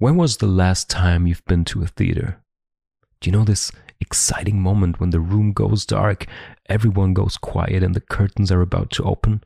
[0.00, 2.40] When was the last time you've been to a theater?
[3.20, 6.24] Do you know this exciting moment when the room goes dark,
[6.70, 9.44] everyone goes quiet, and the curtains are about to open?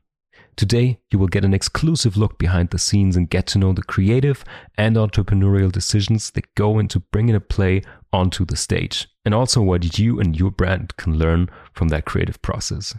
[0.54, 3.82] Today, you will get an exclusive look behind the scenes and get to know the
[3.82, 4.44] creative
[4.78, 7.82] and entrepreneurial decisions that go into bringing a play
[8.12, 12.40] onto the stage, and also what you and your brand can learn from that creative
[12.42, 12.94] process.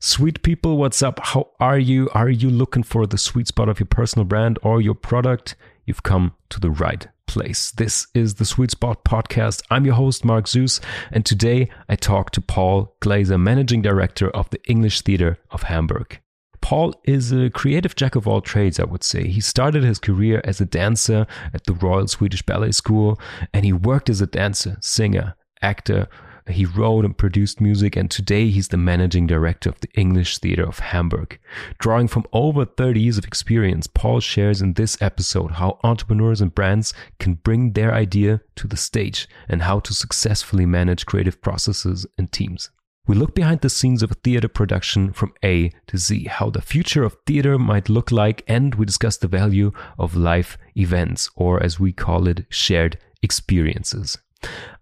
[0.00, 1.20] Sweet people, what's up?
[1.22, 2.08] How are you?
[2.14, 5.56] Are you looking for the sweet spot of your personal brand or your product?
[5.86, 7.70] You've come to the right place.
[7.72, 9.62] This is the Sweet Spot Podcast.
[9.70, 10.80] I'm your host, Mark Zeus,
[11.10, 16.20] and today I talk to Paul Glaser, Managing Director of the English Theatre of Hamburg.
[16.62, 19.28] Paul is a creative jack of all trades, I would say.
[19.28, 23.20] He started his career as a dancer at the Royal Swedish Ballet School,
[23.52, 26.08] and he worked as a dancer, singer, actor,
[26.48, 30.66] he wrote and produced music, and today he's the managing director of the English Theatre
[30.66, 31.38] of Hamburg.
[31.78, 36.54] Drawing from over 30 years of experience, Paul shares in this episode how entrepreneurs and
[36.54, 42.06] brands can bring their idea to the stage and how to successfully manage creative processes
[42.18, 42.70] and teams.
[43.06, 46.62] We look behind the scenes of a theater production from A to Z, how the
[46.62, 51.62] future of theater might look like, and we discuss the value of live events, or
[51.62, 54.16] as we call it, shared experiences.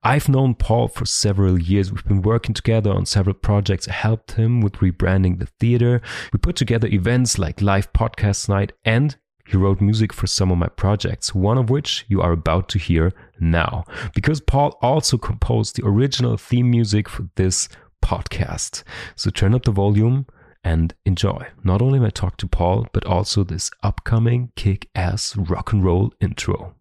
[0.04, 1.92] I've known Paul for several years.
[1.92, 3.88] We've been working together on several projects.
[3.88, 6.00] I helped him with rebranding the theater.
[6.32, 10.58] We put together events like live podcast night and he wrote music for some of
[10.58, 13.84] my projects, one of which you are about to hear now.
[14.14, 17.68] Because Paul also composed the original theme music for this
[18.02, 18.82] podcast.
[19.14, 20.26] So turn up the volume
[20.64, 25.72] and enjoy not only my talk to Paul, but also this upcoming kick ass rock
[25.72, 26.74] and roll intro.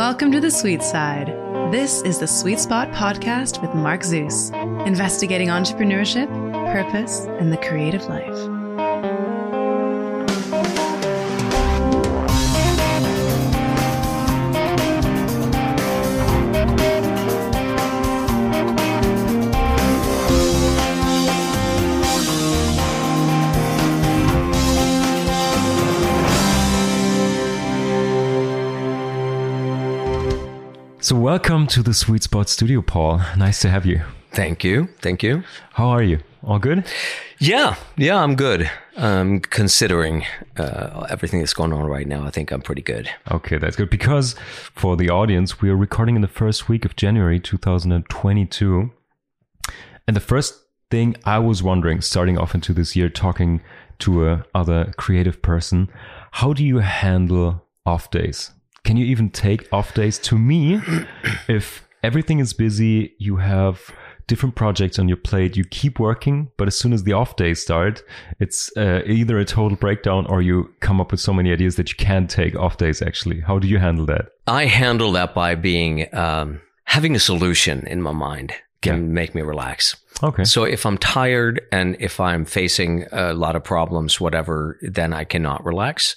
[0.00, 1.26] Welcome to the sweet side.
[1.70, 4.48] This is the Sweet Spot podcast with Mark Zeus,
[4.86, 6.26] investigating entrepreneurship,
[6.72, 8.59] purpose, and the creative life.
[31.10, 33.20] So, welcome to the Sweet Spot Studio, Paul.
[33.36, 34.02] Nice to have you.
[34.30, 34.88] Thank you.
[35.00, 35.42] Thank you.
[35.72, 36.20] How are you?
[36.44, 36.86] All good?
[37.40, 37.74] Yeah.
[37.96, 38.70] Yeah, I'm good.
[38.96, 40.24] Um, considering
[40.56, 43.10] uh, everything that's going on right now, I think I'm pretty good.
[43.28, 43.90] Okay, that's good.
[43.90, 44.36] Because
[44.72, 48.92] for the audience, we are recording in the first week of January 2022.
[50.06, 53.62] And the first thing I was wondering, starting off into this year, talking
[53.98, 55.88] to a other creative person,
[56.30, 58.52] how do you handle off days?
[58.84, 60.18] Can you even take off days?
[60.20, 60.80] To me,
[61.48, 63.90] if everything is busy, you have
[64.26, 67.60] different projects on your plate, you keep working, but as soon as the off days
[67.60, 68.02] start,
[68.38, 71.90] it's uh, either a total breakdown or you come up with so many ideas that
[71.90, 73.40] you can't take off days actually.
[73.40, 74.26] How do you handle that?
[74.46, 79.12] I handle that by being, um, having a solution in my mind can yeah.
[79.12, 79.96] make me relax.
[80.22, 80.44] Okay.
[80.44, 85.24] So if I'm tired and if I'm facing a lot of problems, whatever, then I
[85.24, 86.16] cannot relax.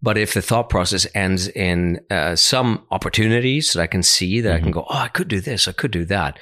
[0.00, 4.48] But if the thought process ends in uh, some opportunities that I can see that
[4.48, 4.56] mm-hmm.
[4.56, 4.80] I can mm-hmm.
[4.80, 6.38] go, oh, I could do this, I could do that,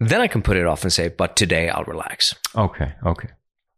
[0.00, 2.34] then I can put it off and say, but today I'll relax.
[2.54, 2.92] Okay.
[3.04, 3.28] Okay.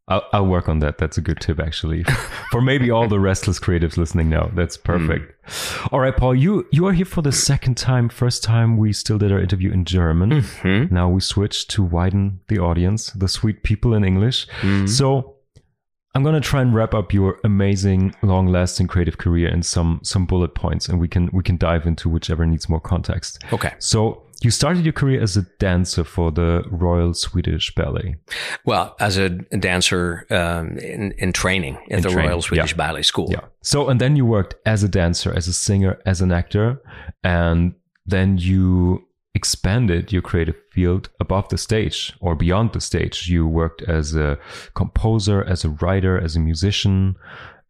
[0.09, 0.99] I'll, I'll, work on that.
[0.99, 2.03] That's a good tip, actually,
[2.51, 4.51] for maybe all the restless creatives listening now.
[4.55, 5.41] That's perfect.
[5.45, 5.93] Mm.
[5.93, 8.09] All right, Paul, you you are here for the second time.
[8.09, 10.31] First time we still did our interview in German.
[10.31, 10.93] Mm-hmm.
[10.93, 14.49] Now we switched to widen the audience, the sweet people in English.
[14.63, 14.89] Mm.
[14.89, 15.37] So
[16.15, 20.57] I'm gonna try and wrap up your amazing, long-lasting creative career in some some bullet
[20.57, 23.45] points, and we can we can dive into whichever needs more context.
[23.53, 23.75] Okay.
[23.79, 28.17] So you started your career as a dancer for the Royal Swedish Ballet.
[28.65, 32.31] Well, as a dancer um, in, in training at in the training.
[32.31, 32.77] Royal Swedish yeah.
[32.77, 33.29] Ballet School.
[33.31, 33.45] Yeah.
[33.63, 36.81] So, and then you worked as a dancer, as a singer, as an actor,
[37.23, 37.75] and
[38.07, 43.29] then you expanded your creative field above the stage or beyond the stage.
[43.29, 44.39] You worked as a
[44.75, 47.17] composer, as a writer, as a musician,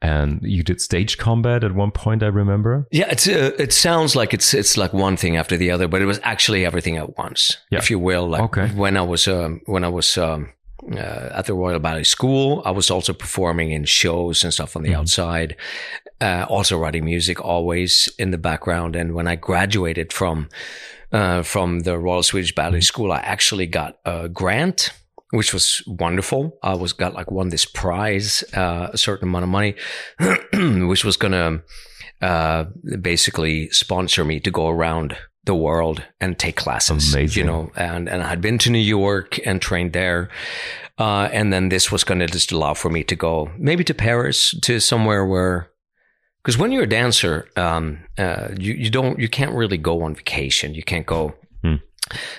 [0.03, 2.23] and you did stage combat at one point.
[2.23, 2.87] I remember.
[2.91, 6.01] Yeah, it's uh, it sounds like it's it's like one thing after the other, but
[6.01, 7.79] it was actually everything at once, yeah.
[7.79, 8.29] if you will.
[8.29, 8.69] Like okay.
[8.69, 10.53] when I was um, when I was um,
[10.93, 14.83] uh, at the Royal Ballet School, I was also performing in shows and stuff on
[14.83, 15.01] the mm-hmm.
[15.01, 15.57] outside.
[16.21, 18.95] Uh, also writing music always in the background.
[18.95, 20.49] And when I graduated from
[21.13, 22.83] uh, from the Royal Swedish Ballet mm-hmm.
[22.83, 24.93] School, I actually got a grant
[25.31, 26.59] which was wonderful.
[26.63, 29.75] I was got like won this prize, uh, a certain amount of money,
[30.53, 31.63] which was gonna
[32.21, 32.65] uh,
[33.01, 37.15] basically sponsor me to go around the world and take classes.
[37.15, 37.41] Amazing.
[37.41, 40.29] You know, and and I had been to New York and trained there.
[41.01, 43.95] Uh, and then this was going to just allow for me to go maybe to
[43.95, 45.71] Paris, to somewhere where,
[46.43, 50.15] because when you're a dancer, um, uh, you, you don't, you can't really go on
[50.15, 50.75] vacation.
[50.75, 51.77] You can't go hmm.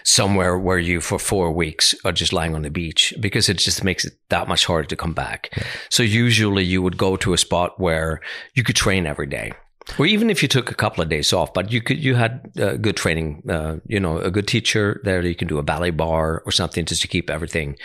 [0.04, 3.84] Somewhere where you for four weeks are just lying on the beach because it just
[3.84, 5.50] makes it that much harder to come back.
[5.56, 5.64] Yeah.
[5.90, 8.22] So usually you would go to a spot where
[8.54, 9.54] you could train every day
[9.98, 12.52] or even if you took a couple of days off, but you could, you had
[12.60, 15.22] uh, good training, uh, you know, a good teacher there.
[15.26, 17.78] You can do a ballet bar or something just to keep everything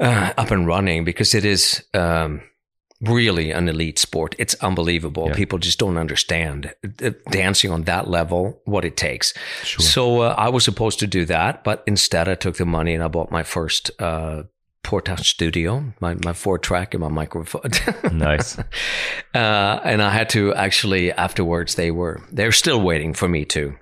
[0.00, 2.42] uh, up and running because it is um,
[3.00, 4.34] really an elite sport.
[4.38, 5.28] It's unbelievable.
[5.28, 5.34] Yeah.
[5.34, 9.34] People just don't understand uh, dancing on that level, what it takes.
[9.62, 9.84] Sure.
[9.84, 13.02] So uh, I was supposed to do that, but instead I took the money and
[13.02, 14.44] I bought my first uh,
[14.82, 17.70] Portastudio, my, my four track and my microphone.
[18.16, 18.56] nice.
[18.56, 23.76] Uh, and I had to actually afterwards they were they're still waiting for me to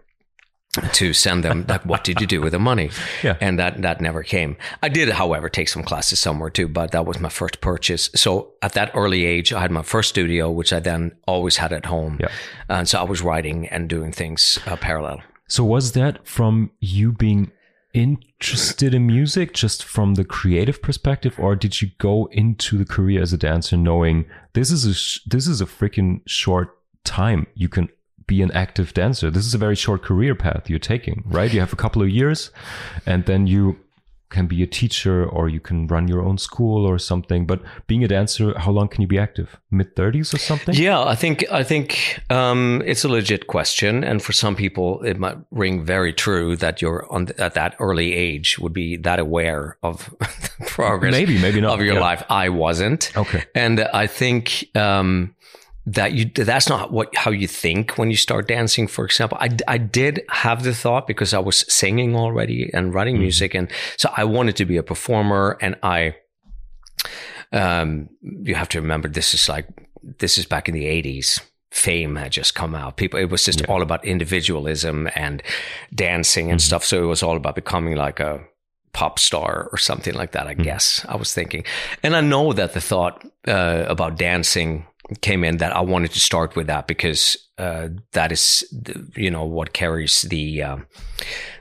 [0.92, 2.90] to send them like what did you do with the money?
[3.22, 3.36] Yeah.
[3.40, 4.56] and that that never came.
[4.82, 8.10] I did however take some classes somewhere too but that was my first purchase.
[8.14, 11.72] So at that early age i had my first studio which i then always had
[11.72, 12.18] at home.
[12.20, 12.28] Yeah.
[12.68, 15.22] and so i was writing and doing things uh, parallel.
[15.48, 17.52] So was that from you being
[17.92, 23.22] interested in music just from the creative perspective or did you go into the career
[23.22, 24.24] as a dancer knowing
[24.54, 26.68] this is a sh- this is a freaking short
[27.04, 27.46] time.
[27.54, 27.88] You can
[28.26, 31.60] be an active dancer this is a very short career path you're taking right you
[31.60, 32.50] have a couple of years
[33.06, 33.78] and then you
[34.34, 37.46] can be a teacher or you can run your own school or something.
[37.46, 39.56] But being a dancer, how long can you be active?
[39.70, 40.74] Mid thirties or something?
[40.74, 45.18] Yeah, I think I think um, it's a legit question, and for some people, it
[45.18, 49.78] might ring very true that you're on at that early age would be that aware
[49.82, 50.12] of
[50.66, 51.12] progress.
[51.12, 52.00] Maybe, maybe not of your yeah.
[52.00, 52.24] life.
[52.28, 53.16] I wasn't.
[53.16, 54.68] Okay, and I think.
[54.74, 55.34] Um,
[55.86, 59.48] that you that's not what how you think when you start dancing for example i,
[59.68, 63.22] I did have the thought because i was singing already and writing mm-hmm.
[63.22, 66.16] music and so i wanted to be a performer and i
[67.52, 69.68] um you have to remember this is like
[70.18, 71.40] this is back in the 80s
[71.70, 73.66] fame had just come out people it was just yeah.
[73.66, 75.42] all about individualism and
[75.94, 76.66] dancing and mm-hmm.
[76.66, 78.40] stuff so it was all about becoming like a
[78.94, 80.62] pop star or something like that i mm-hmm.
[80.62, 81.64] guess i was thinking
[82.02, 84.86] and i know that the thought uh, about dancing
[85.20, 89.30] came in that I wanted to start with that because uh, that is the, you
[89.30, 90.76] know what carries the uh,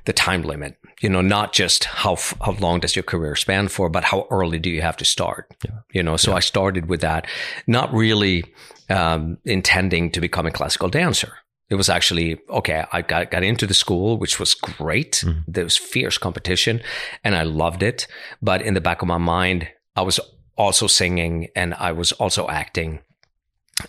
[0.06, 0.78] the time limit.
[1.02, 4.60] You know, not just how how long does your career span for, but how early
[4.60, 5.54] do you have to start?
[5.64, 5.80] Yeah.
[5.92, 6.38] You know, so yeah.
[6.38, 7.28] I started with that,
[7.68, 8.46] not really
[8.90, 11.34] um, intending to become a classical dancer.
[11.70, 12.86] It was actually okay.
[12.92, 15.24] I got got into the school, which was great.
[15.26, 15.40] Mm-hmm.
[15.48, 16.82] There was fierce competition,
[17.24, 18.08] and I loved it.
[18.42, 20.20] But in the back of my mind, I was
[20.56, 23.00] also singing and I was also acting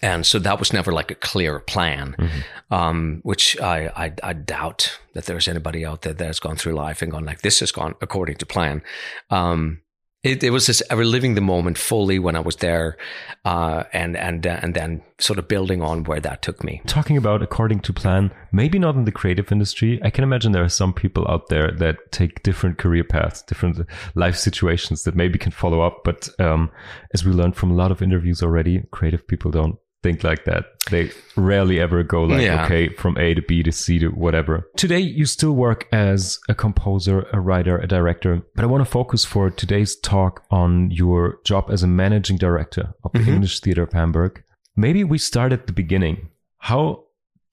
[0.03, 2.75] and so that was never like a clear plan, mm-hmm.
[2.75, 6.73] um, which I, I, I doubt that there's anybody out there that has gone through
[6.73, 8.83] life and gone like this has gone according to plan.
[9.31, 9.83] Um,
[10.25, 12.97] it, it, was just I living the moment fully when I was there,
[13.44, 16.81] uh, and and uh, and then sort of building on where that took me.
[16.87, 20.00] Talking about according to plan, maybe not in the creative industry.
[20.03, 23.79] I can imagine there are some people out there that take different career paths, different
[24.15, 26.00] life situations that maybe can follow up.
[26.05, 26.70] But um,
[27.12, 30.67] as we learned from a lot of interviews already, creative people don't think like that.
[30.91, 32.67] They rarely ever go like, yeah.
[32.67, 34.69] okay, from A to B to C to whatever.
[34.77, 38.91] Today, you still work as a composer, a writer, a director, but I want to
[38.91, 43.31] focus for today's talk on your job as a managing director of the mm-hmm.
[43.31, 44.43] English Theater of Hamburg.
[44.77, 46.29] Maybe we start at the beginning.
[46.59, 47.05] How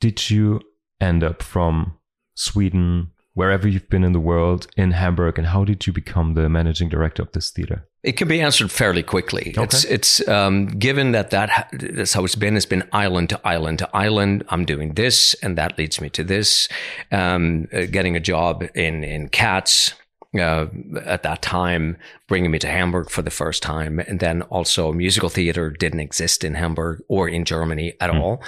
[0.02, 0.60] did you
[1.00, 1.98] end up from
[2.36, 6.50] Sweden, wherever you've been in the world, in Hamburg, and how did you become the
[6.50, 7.88] managing director of this theater?
[8.04, 9.54] It can be answered fairly quickly.
[9.56, 9.64] Okay.
[9.64, 12.58] It's it's um, given that that that's how it's been.
[12.58, 14.44] It's been island to island to island.
[14.50, 16.68] I'm doing this, and that leads me to this.
[17.12, 19.94] Um, uh, getting a job in in Cats
[20.38, 20.68] uh,
[21.04, 21.98] at that time,
[22.28, 24.00] bringing me to Hamburg for the first time.
[24.00, 28.20] And then also musical theater didn't exist in Hamburg or in Germany at mm.
[28.20, 28.44] all.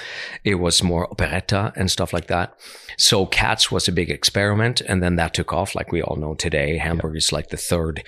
[0.46, 2.58] It was more operetta and stuff like that.
[2.98, 4.80] So Cats was a big experiment.
[4.80, 5.76] And then that took off.
[5.76, 7.18] Like we all know today, Hamburg yeah.
[7.18, 8.04] is like the third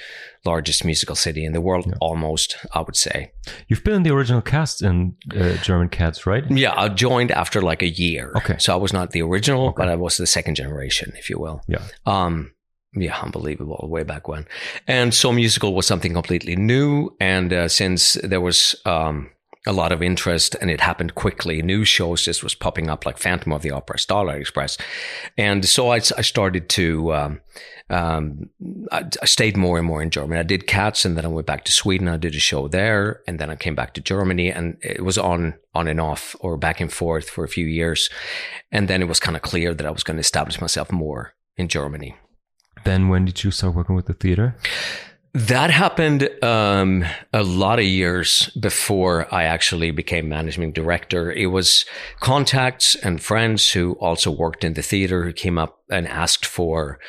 [0.45, 1.95] largest musical city in the world, yeah.
[1.99, 3.31] almost, I would say.
[3.67, 6.49] You've been in the original cast in uh, German Cats, right?
[6.49, 8.31] Yeah, I joined after like a year.
[8.37, 8.55] Okay.
[8.59, 9.75] So I was not the original, okay.
[9.77, 11.61] but I was the second generation, if you will.
[11.67, 11.81] Yeah.
[12.05, 12.51] Um,
[12.95, 14.45] yeah, unbelievable way back when.
[14.87, 17.15] And so musical was something completely new.
[17.19, 19.29] And uh, since there was um,
[19.65, 21.61] a lot of interest and it happened quickly.
[21.61, 24.77] New shows just was popping up like Phantom of the Opera, Starlight Express.
[25.37, 27.41] And so I, I started to, um,
[27.89, 28.49] um,
[28.91, 30.39] I, I, stayed more and more in Germany.
[30.39, 32.07] I did Cats and then I went back to Sweden.
[32.07, 35.17] I did a show there and then I came back to Germany and it was
[35.17, 38.09] on, on and off or back and forth for a few years.
[38.71, 41.33] And then it was kind of clear that I was going to establish myself more
[41.57, 42.15] in Germany.
[42.85, 44.55] Then when did you start working with the theater?
[45.33, 51.29] That happened um, a lot of years before I actually became managing director.
[51.29, 51.83] It was
[52.21, 56.99] contacts and friends who also worked in the theater who came up and asked for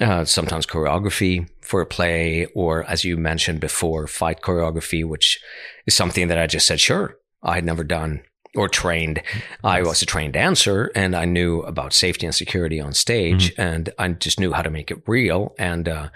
[0.00, 5.38] uh, sometimes choreography for a play, or as you mentioned before, fight choreography, which
[5.86, 8.22] is something that I just said, sure, I had never done
[8.56, 9.22] or trained.
[9.62, 13.60] I was a trained dancer and I knew about safety and security on stage mm-hmm.
[13.60, 15.54] and I just knew how to make it real.
[15.58, 16.08] And, uh,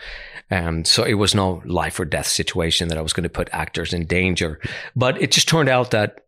[0.51, 3.49] and so it was no life or death situation that I was going to put
[3.53, 4.59] actors in danger.
[4.97, 6.25] But it just turned out that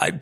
[0.00, 0.18] I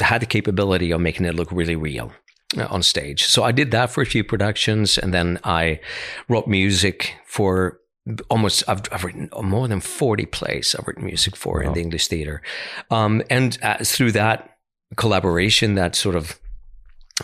[0.00, 2.12] had the capability of making it look really real
[2.56, 3.24] uh, on stage.
[3.24, 5.80] So I did that for a few productions and then I
[6.28, 7.80] wrote music for
[8.28, 11.68] almost I've, I've, written more than 40 plays I've written music for wow.
[11.68, 12.42] in the English theater.
[12.90, 14.51] Um, and uh, through that
[14.96, 16.38] collaboration that sort of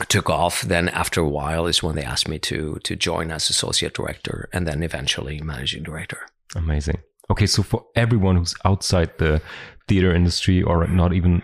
[0.08, 3.50] took off then after a while is when they asked me to to join as
[3.50, 6.18] associate director and then eventually managing director.
[6.54, 6.98] Amazing.
[7.30, 9.40] Okay so for everyone who's outside the
[9.88, 11.42] theater industry or not even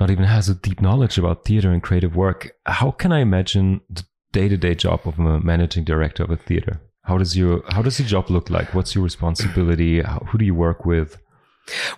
[0.00, 3.80] not even has a deep knowledge about theater and creative work how can i imagine
[3.88, 4.04] the
[4.36, 6.78] day-to-day job of a managing director of a theater?
[7.04, 8.74] How does your how does the job look like?
[8.74, 10.02] What's your responsibility?
[10.02, 11.16] How, who do you work with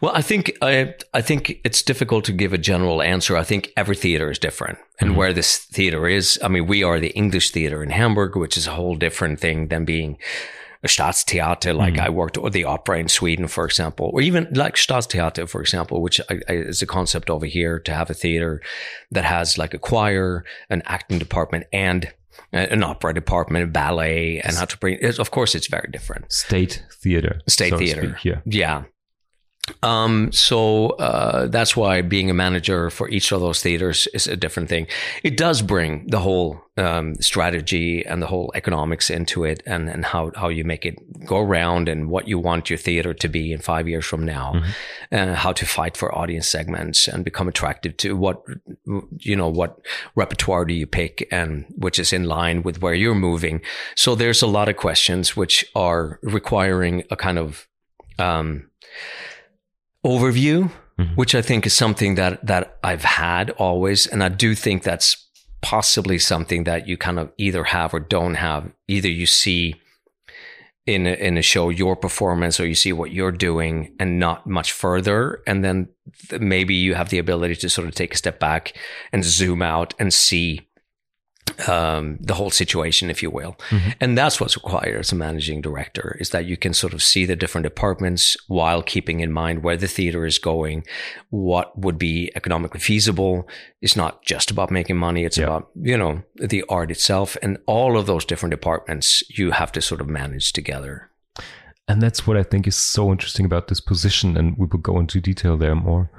[0.01, 3.37] well, I think I, I think it's difficult to give a general answer.
[3.37, 5.19] I think every theater is different, and mm-hmm.
[5.19, 6.39] where this theater is.
[6.43, 9.69] I mean, we are the English theater in Hamburg, which is a whole different thing
[9.69, 10.19] than being
[10.83, 12.07] a Staatstheater, like mm-hmm.
[12.07, 16.01] I worked, or the opera in Sweden, for example, or even like Staatstheater, for example,
[16.01, 18.63] which I, I, is a concept over here to have a theater
[19.11, 22.13] that has like a choir, an acting department, and
[22.53, 25.05] an opera department, a ballet, and how to bring.
[25.19, 26.33] Of course, it's very different.
[26.33, 28.85] State theater, state so theater, yeah, yeah.
[29.83, 34.37] Um, so uh, that's why being a manager for each of those theaters is a
[34.37, 34.87] different thing.
[35.23, 40.05] It does bring the whole um, strategy and the whole economics into it, and and
[40.05, 40.97] how how you make it
[41.27, 44.53] go around, and what you want your theater to be in five years from now,
[44.55, 44.71] mm-hmm.
[45.11, 48.45] and how to fight for audience segments and become attractive to what
[49.19, 49.81] you know what
[50.15, 53.61] repertoire do you pick, and which is in line with where you're moving.
[53.97, 57.67] So there's a lot of questions which are requiring a kind of
[58.19, 58.69] um,
[60.05, 61.15] overview, mm-hmm.
[61.15, 65.27] which I think is something that that I've had always, and I do think that's
[65.61, 68.71] possibly something that you kind of either have or don't have.
[68.87, 69.75] Either you see
[70.89, 74.47] in a, in a show your performance or you see what you're doing and not
[74.47, 75.87] much further and then
[76.41, 78.75] maybe you have the ability to sort of take a step back
[79.13, 80.67] and zoom out and see
[81.67, 83.57] um, the whole situation, if you will.
[83.71, 83.91] Mm-hmm.
[84.01, 87.25] And that's what's required as a managing director is that you can sort of see
[87.25, 90.85] the different departments while keeping in mind where the theater is going,
[91.31, 93.49] what would be economically feasible.
[93.81, 95.25] It's not just about making money.
[95.25, 95.45] It's yeah.
[95.45, 99.81] about, you know, the art itself and all of those different departments you have to
[99.81, 101.11] sort of manage together.
[101.89, 104.37] And that's what I think is so interesting about this position.
[104.37, 106.11] And we will go into detail there more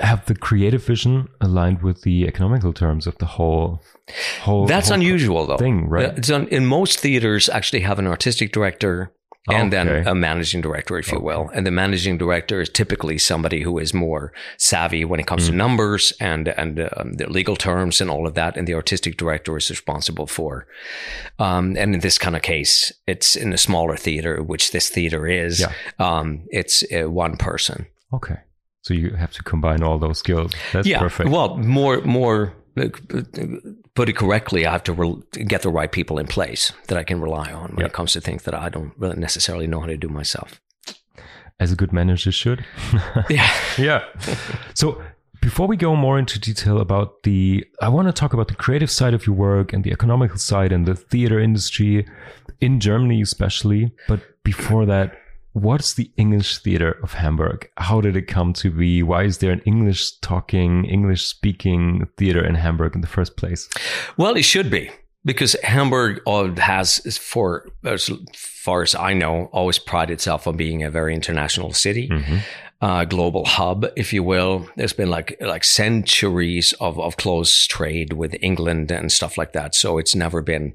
[0.00, 3.82] have the creative vision aligned with the economical terms of the whole
[4.40, 8.52] whole that's whole unusual though thing right on, in most theaters actually have an artistic
[8.52, 9.12] director
[9.48, 9.84] and okay.
[9.84, 11.50] then a managing director, if you will.
[11.54, 15.50] And the managing director is typically somebody who is more savvy when it comes mm.
[15.50, 18.56] to numbers and and um, the legal terms and all of that.
[18.56, 20.66] And the artistic director is responsible for.
[21.38, 25.26] Um, and in this kind of case, it's in a smaller theater, which this theater
[25.26, 25.60] is.
[25.60, 25.72] Yeah.
[25.98, 27.86] Um, it's uh, one person.
[28.12, 28.40] Okay.
[28.82, 30.52] So you have to combine all those skills.
[30.72, 30.98] That's yeah.
[30.98, 31.30] perfect.
[31.30, 32.54] Well, more more
[33.94, 37.02] put it correctly, I have to re- get the right people in place that I
[37.02, 37.88] can rely on when yep.
[37.88, 40.60] it comes to things that I don't really necessarily know how to do myself.
[41.58, 42.64] As a good manager should.
[43.30, 43.52] yeah.
[43.78, 44.04] yeah.
[44.74, 45.02] So
[45.42, 48.90] before we go more into detail about the, I want to talk about the creative
[48.90, 52.06] side of your work and the economical side and the theater industry
[52.60, 53.92] in Germany, especially.
[54.08, 55.19] But before that,
[55.52, 57.68] what's the English theater of Hamburg?
[57.76, 59.02] How did it come to be?
[59.02, 63.68] Why is there an English talking, English speaking theater in Hamburg in the first place?
[64.16, 64.90] Well, it should be
[65.24, 66.26] because Hamburg
[66.58, 71.72] has, for as far as I know, always prided itself on being a very international
[71.72, 72.08] city.
[72.08, 72.38] Mm-hmm.
[72.82, 74.66] Uh, global hub, if you will.
[74.74, 79.74] There's been like like centuries of, of close trade with England and stuff like that.
[79.74, 80.72] So it's never been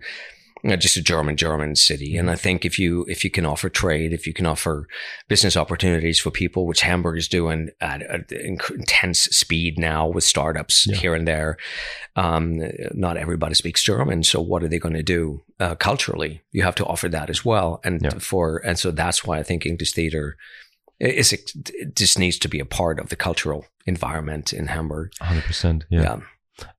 [0.79, 2.17] just a German German city.
[2.17, 4.87] And I think if you if you can offer trade, if you can offer
[5.27, 10.87] business opportunities for people, which Hamburg is doing at an intense speed now with startups
[10.87, 10.95] yeah.
[10.95, 11.57] here and there,
[12.15, 12.61] um,
[12.93, 14.23] not everybody speaks German.
[14.23, 16.41] So what are they going to do uh, culturally?
[16.51, 17.79] You have to offer that as well.
[17.83, 18.17] And yeah.
[18.19, 20.37] for and so that's why I think English theater
[20.99, 21.51] is it
[21.95, 25.11] just needs to be a part of the cultural environment in Hamburg.
[25.19, 25.85] Hundred percent.
[25.89, 26.01] Yeah.
[26.01, 26.19] yeah.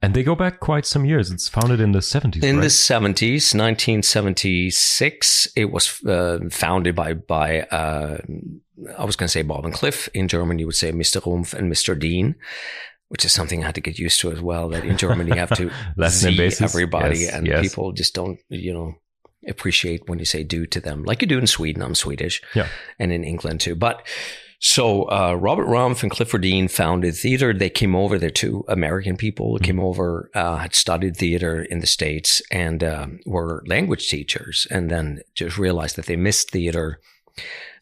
[0.01, 1.31] And they go back quite some years.
[1.31, 2.43] It's founded in the 70s.
[2.43, 2.63] In right?
[2.63, 8.19] the 70s, 1976, it was uh, founded by, by uh,
[8.97, 10.09] I was going to say Bob and Cliff.
[10.15, 11.21] In German, you would say Mr.
[11.21, 11.99] Rumpf and Mr.
[11.99, 12.37] Dean,
[13.09, 14.69] which is something I had to get used to as well.
[14.71, 15.71] That in Germany, you have to
[16.09, 17.63] see everybody, yes, and yes.
[17.63, 18.95] people just don't, you know,
[19.47, 21.83] appreciate when you say do to them, like you do in Sweden.
[21.83, 22.69] I'm Swedish, yeah,
[22.99, 23.75] and in England too.
[23.75, 24.07] But
[24.59, 27.53] so uh, Robert Rumpf and Clifford Dean founded theater.
[27.53, 28.19] They came over.
[28.19, 29.65] They're two American people who mm-hmm.
[29.65, 34.91] came over, uh, had studied theater in the states, and um, were language teachers, and
[34.91, 37.01] then just realized that they missed theater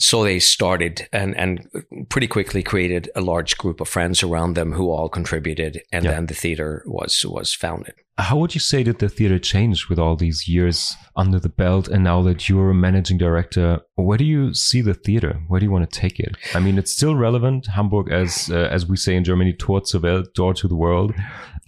[0.05, 1.67] so they started and, and
[2.09, 6.13] pretty quickly created a large group of friends around them who all contributed, and yeah.
[6.13, 7.95] then the theater was was founded.
[8.17, 11.89] How would you say that the theater changed with all these years under the belt,
[11.89, 13.81] and now that you're a managing director?
[13.97, 15.41] Where do you see the theater?
[15.49, 16.37] Where do you want to take it?
[16.55, 17.67] I mean, it's still relevant.
[17.67, 21.15] Hamburg, as uh, as we say in Germany, Tor zur Welt, door to the world.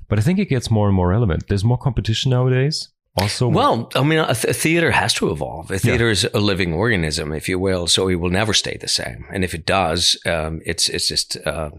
[0.08, 1.48] But I think it gets more and more relevant.
[1.48, 2.88] There's more competition nowadays
[3.18, 5.70] also well i mean a, th- a, theater has to evolve.
[5.70, 6.12] A theater yeah.
[6.12, 9.26] is a living organism if you will so it will never stay the same.
[9.30, 11.70] And if it does um, it's it's just uh,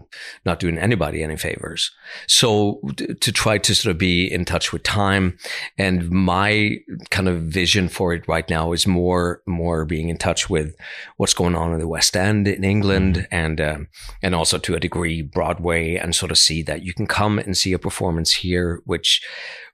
[0.44, 1.90] not doing anybody any favors.
[2.26, 5.38] So t- to try to sort of be in touch with time
[5.76, 6.78] and my
[7.10, 10.74] kind of vision for it right now is more more being in touch with
[11.16, 13.34] what's going on in the west end in england mm-hmm.
[13.34, 13.88] and um,
[14.22, 17.56] and also to a degree broadway and sort of see that you can come and
[17.56, 19.22] see a performance here which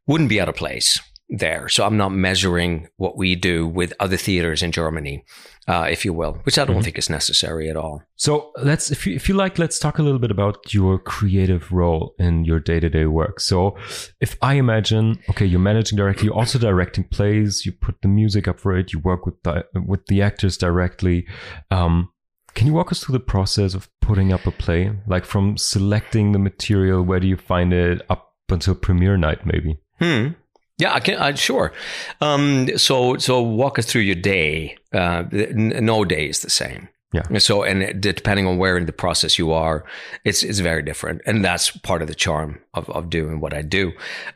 [0.07, 1.01] wouldn't be out of place
[1.39, 1.69] there.
[1.69, 5.25] So I'm not measuring what we do with other theaters in Germany,
[5.67, 6.85] uh, if you will, which I don't mm-hmm.
[6.85, 8.03] think is necessary at all.
[8.17, 11.73] So let's, if you, if you like, let's talk a little bit about your creative
[11.73, 13.41] role in your day to day work.
[13.41, 13.77] So
[14.21, 18.49] if I imagine, okay, you're managing directly, you're also directing plays, you put the music
[18.49, 21.27] up for it, you work with the, with the actors directly.
[21.71, 22.11] Um,
[22.55, 26.33] can you walk us through the process of putting up a play, like from selecting
[26.33, 29.81] the material, where do you find it up until premiere night, maybe?
[29.99, 30.29] Hmm.
[30.79, 31.19] Yeah, I can.
[31.19, 31.73] I, sure.
[32.21, 34.77] Um, so, so walk us through your day.
[34.93, 36.89] Uh, no day is the same.
[37.15, 37.39] Yeah.
[37.39, 39.85] So, and depending on where in the process you are,
[40.25, 43.63] it's it's very different, and that's part of the charm of of doing what I
[43.63, 43.93] do.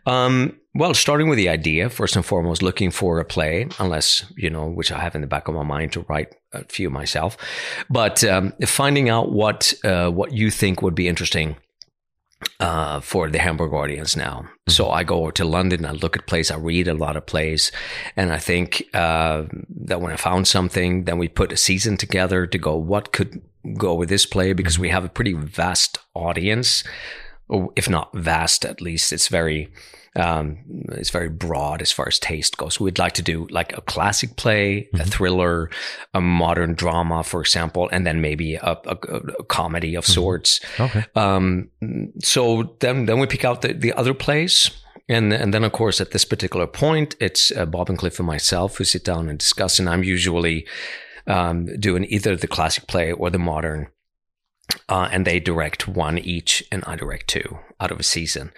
[0.07, 4.49] Um, well, starting with the idea first and foremost, looking for a play, unless you
[4.49, 7.37] know, which I have in the back of my mind to write a few myself,
[7.91, 11.57] but um, finding out what uh, what you think would be interesting
[12.61, 14.43] uh, for the Hamburg audience now.
[14.43, 14.71] Mm-hmm.
[14.71, 17.73] So I go to London, I look at plays, I read a lot of plays,
[18.17, 19.45] and I think uh,
[19.87, 23.43] that when I found something, then we put a season together to go, what could
[23.77, 24.53] go with this play?
[24.53, 26.85] Because we have a pretty vast audience,
[27.77, 29.73] if not vast, at least it's very
[30.19, 30.59] um,
[30.93, 32.81] it's very broad as far as taste goes.
[32.81, 35.01] We'd like to do like a classic play, mm-hmm.
[35.01, 35.71] a thriller,
[36.13, 38.97] a modern drama, for example, and then maybe a, a,
[39.39, 40.13] a comedy of mm-hmm.
[40.13, 40.61] sorts.
[40.81, 41.05] Okay.
[41.15, 41.71] Um,
[42.23, 44.71] so then, then we pick out the, the other plays.
[45.09, 48.27] And, and then, of course, at this particular point, it's uh, Bob and Cliff and
[48.27, 49.79] myself who sit down and discuss.
[49.79, 50.67] And I'm usually
[51.27, 53.89] um, doing either the classic play or the modern
[54.89, 58.53] uh, and they direct one each, and I direct two out of a season.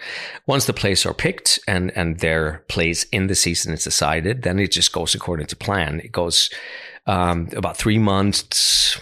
[0.45, 4.59] Once the plays are picked and and their plays in the season is decided, then
[4.59, 6.01] it just goes according to plan.
[6.03, 6.49] It goes
[7.07, 8.99] um, about three months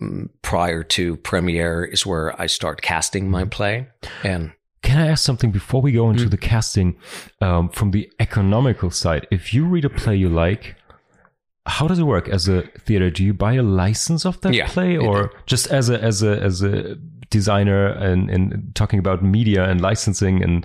[0.00, 3.88] mm, prior to premiere is where I start casting my play.
[4.24, 6.30] And can I ask something before we go into mm-hmm.
[6.30, 6.96] the casting
[7.40, 9.26] um, from the economical side?
[9.30, 10.76] If you read a play you like,
[11.66, 13.10] how does it work as a theater?
[13.10, 16.40] Do you buy a license of that yeah, play, or just as a as a
[16.40, 16.96] as a
[17.30, 20.64] designer and, and talking about media and licensing and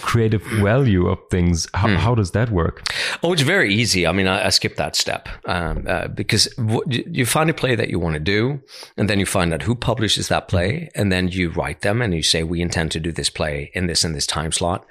[0.00, 1.68] creative value of things?
[1.74, 1.94] How, hmm.
[1.94, 2.82] how does that work?
[3.22, 4.06] Oh, it's very easy.
[4.06, 6.48] I mean, I, I skip that step um, uh, because
[6.88, 8.60] you find a play that you want to do,
[8.96, 12.14] and then you find out who publishes that play, and then you write them and
[12.14, 14.84] you say, "We intend to do this play in this and this time slot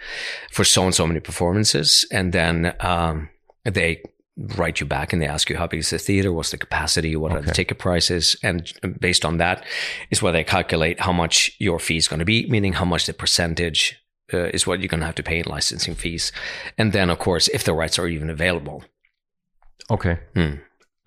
[0.51, 3.29] for so and so many performances," and then um,
[3.65, 4.01] they
[4.37, 7.15] write you back and they ask you how big is the theater, what's the capacity,
[7.15, 7.39] what okay.
[7.39, 9.63] are the ticket prices, and based on that
[10.11, 13.05] is where they calculate how much your fee is going to be, meaning how much
[13.05, 13.97] the percentage
[14.33, 16.31] uh, is what you're going to have to pay in licensing fees,
[16.77, 18.83] and then of course if the rights are even available.
[19.89, 20.19] Okay.
[20.33, 20.55] Hmm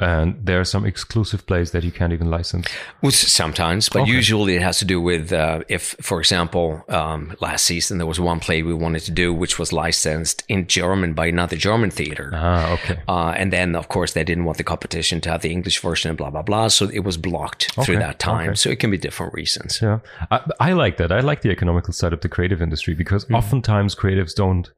[0.01, 2.67] and there are some exclusive plays that you can't even license.
[3.03, 4.13] Well, sometimes, but okay.
[4.13, 8.21] usually it has to do with uh, if, for example, um, last season there was
[8.21, 12.31] one play we wanted to do which was licensed in German by another German theater.
[12.33, 13.01] Ah, okay.
[13.09, 16.11] Uh, and then, of course, they didn't want the competition to have the English version
[16.11, 17.85] and blah blah blah, so it was blocked okay.
[17.85, 18.51] through that time.
[18.51, 18.57] Okay.
[18.57, 19.81] So it can be different reasons.
[19.83, 19.99] Yeah,
[20.31, 21.11] I, I, like that.
[21.11, 23.35] I like the economical side of the creative industry because mm-hmm.
[23.35, 24.71] oftentimes creatives don't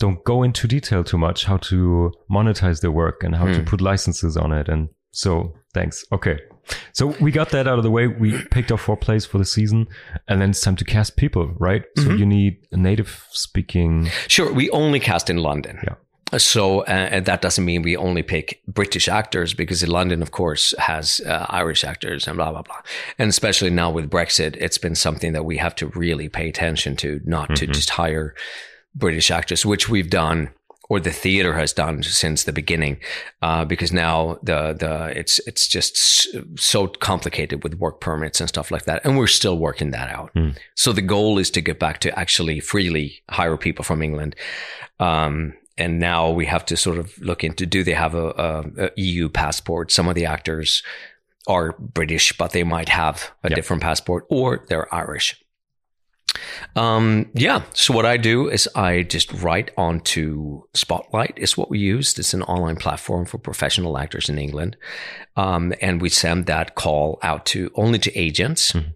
[0.00, 3.52] don't go into detail too much how to monetize their work and how mm.
[3.52, 3.66] to hmm.
[3.66, 4.68] put licenses on it.
[4.68, 6.04] And so, thanks.
[6.10, 6.38] Okay.
[6.92, 8.06] So we got that out of the way.
[8.06, 9.88] We picked our four plays for the season,
[10.28, 11.82] and then it's time to cast people, right?
[11.96, 12.16] So mm-hmm.
[12.16, 14.08] you need a native speaking.
[14.28, 15.78] Sure, we only cast in London.
[15.82, 15.94] Yeah.
[16.38, 21.20] So uh, that doesn't mean we only pick British actors because London, of course, has
[21.26, 22.80] uh, Irish actors and blah blah blah.
[23.18, 26.94] And especially now with Brexit, it's been something that we have to really pay attention
[26.96, 27.54] to, not mm-hmm.
[27.54, 28.34] to just hire
[28.94, 30.50] British actors, which we've done
[30.90, 32.98] or the theater has done since the beginning,
[33.42, 35.96] uh, because now the the it's it's just
[36.58, 40.34] so complicated with work permits and stuff like that, and we're still working that out.
[40.34, 40.58] Mm.
[40.74, 44.34] So the goal is to get back to actually freely hire people from England.
[44.98, 48.86] Um, and now we have to sort of look into do they have a, a,
[48.86, 49.92] a EU passport?
[49.92, 50.82] Some of the actors
[51.46, 53.56] are British, but they might have a yep.
[53.56, 55.39] different passport, or they're Irish.
[56.76, 57.62] Um, yeah.
[57.74, 62.18] So what I do is I just write onto Spotlight is what we use.
[62.18, 64.76] It's an online platform for professional actors in England.
[65.36, 68.72] Um, and we send that call out to only to agents.
[68.72, 68.90] Mm-hmm.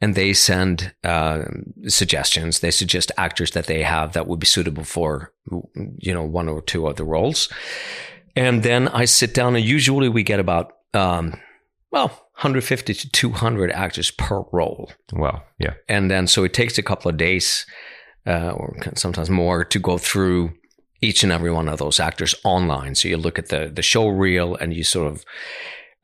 [0.00, 1.44] And they send uh,
[1.88, 2.60] suggestions.
[2.60, 5.34] They suggest actors that they have that would be suitable for,
[5.98, 7.52] you know, one or two of the roles.
[8.34, 11.34] And then I sit down, and usually we get about um,
[11.90, 14.92] well, 150 to 200 actors per role.
[15.12, 15.42] Wow.
[15.58, 15.74] Yeah.
[15.88, 17.66] And then so it takes a couple of days
[18.28, 20.52] uh, or sometimes more to go through
[21.00, 22.94] each and every one of those actors online.
[22.94, 25.24] So you look at the the show reel and you sort of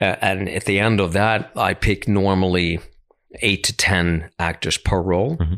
[0.01, 2.81] uh, and at the end of that, I pick normally
[3.41, 5.37] eight to ten actors per role.
[5.37, 5.55] Mm-hmm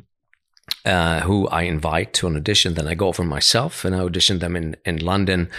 [0.87, 2.75] uh, who I invite to an audition.
[2.75, 5.51] Then I go over myself and I audition them in, in London.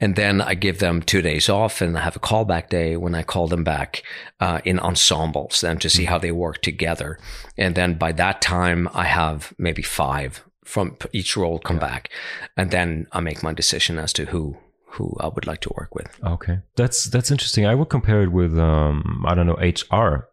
[0.00, 3.14] And then I give them two days off and I have a callback day when
[3.14, 4.02] I call them back
[4.40, 7.18] uh, in ensembles then to see how they work together.
[7.58, 11.88] And then by that time, I have maybe five from each role come yeah.
[11.88, 12.10] back.
[12.56, 14.56] And then I make my decision as to who
[14.92, 16.08] who I would like to work with.
[16.24, 17.64] Okay, that's that's interesting.
[17.64, 20.29] I would compare it with um, I don't know HR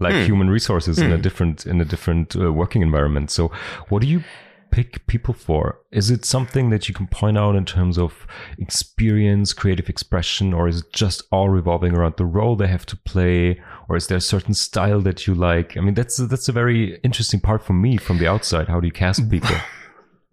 [0.00, 0.24] like mm.
[0.26, 1.04] human resources mm.
[1.04, 1.22] in a hmm.
[1.22, 3.30] different in a different uh, working environment.
[3.30, 3.50] So,
[3.88, 4.22] what do you
[4.70, 5.80] pick people for?
[5.90, 8.26] Is it something that you can point out in terms of
[8.58, 12.96] experience, creative expression, or is it just all revolving around the role they have to
[12.96, 15.76] play, or is there a certain style that you like?
[15.76, 18.68] I mean, that's that's a very interesting part for me from the outside.
[18.68, 19.56] How do you cast people?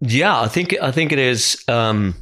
[0.00, 1.64] Yeah, I think I think it is.
[1.68, 2.14] Um,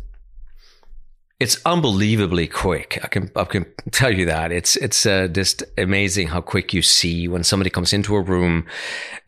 [1.45, 2.99] it's unbelievably quick.
[3.05, 6.81] I can I can tell you that it's it's uh, just amazing how quick you
[6.81, 8.65] see when somebody comes into a room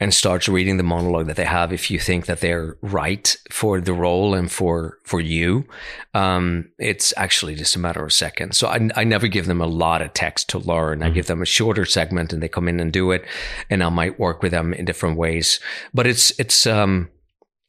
[0.00, 1.74] and starts reading the monologue that they have.
[1.74, 5.66] If you think that they're right for the role and for for you,
[6.14, 8.56] um, it's actually just a matter of seconds.
[8.56, 11.00] So I, I never give them a lot of text to learn.
[11.00, 11.08] Mm-hmm.
[11.08, 13.26] I give them a shorter segment and they come in and do it,
[13.68, 15.60] and I might work with them in different ways.
[15.92, 17.10] But it's it's um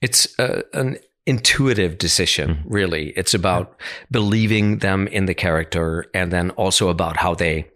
[0.01, 2.73] it's uh, an intuitive decision, mm-hmm.
[2.73, 3.09] really.
[3.09, 3.77] It's about
[4.09, 7.69] believing them in the character and then also about how they,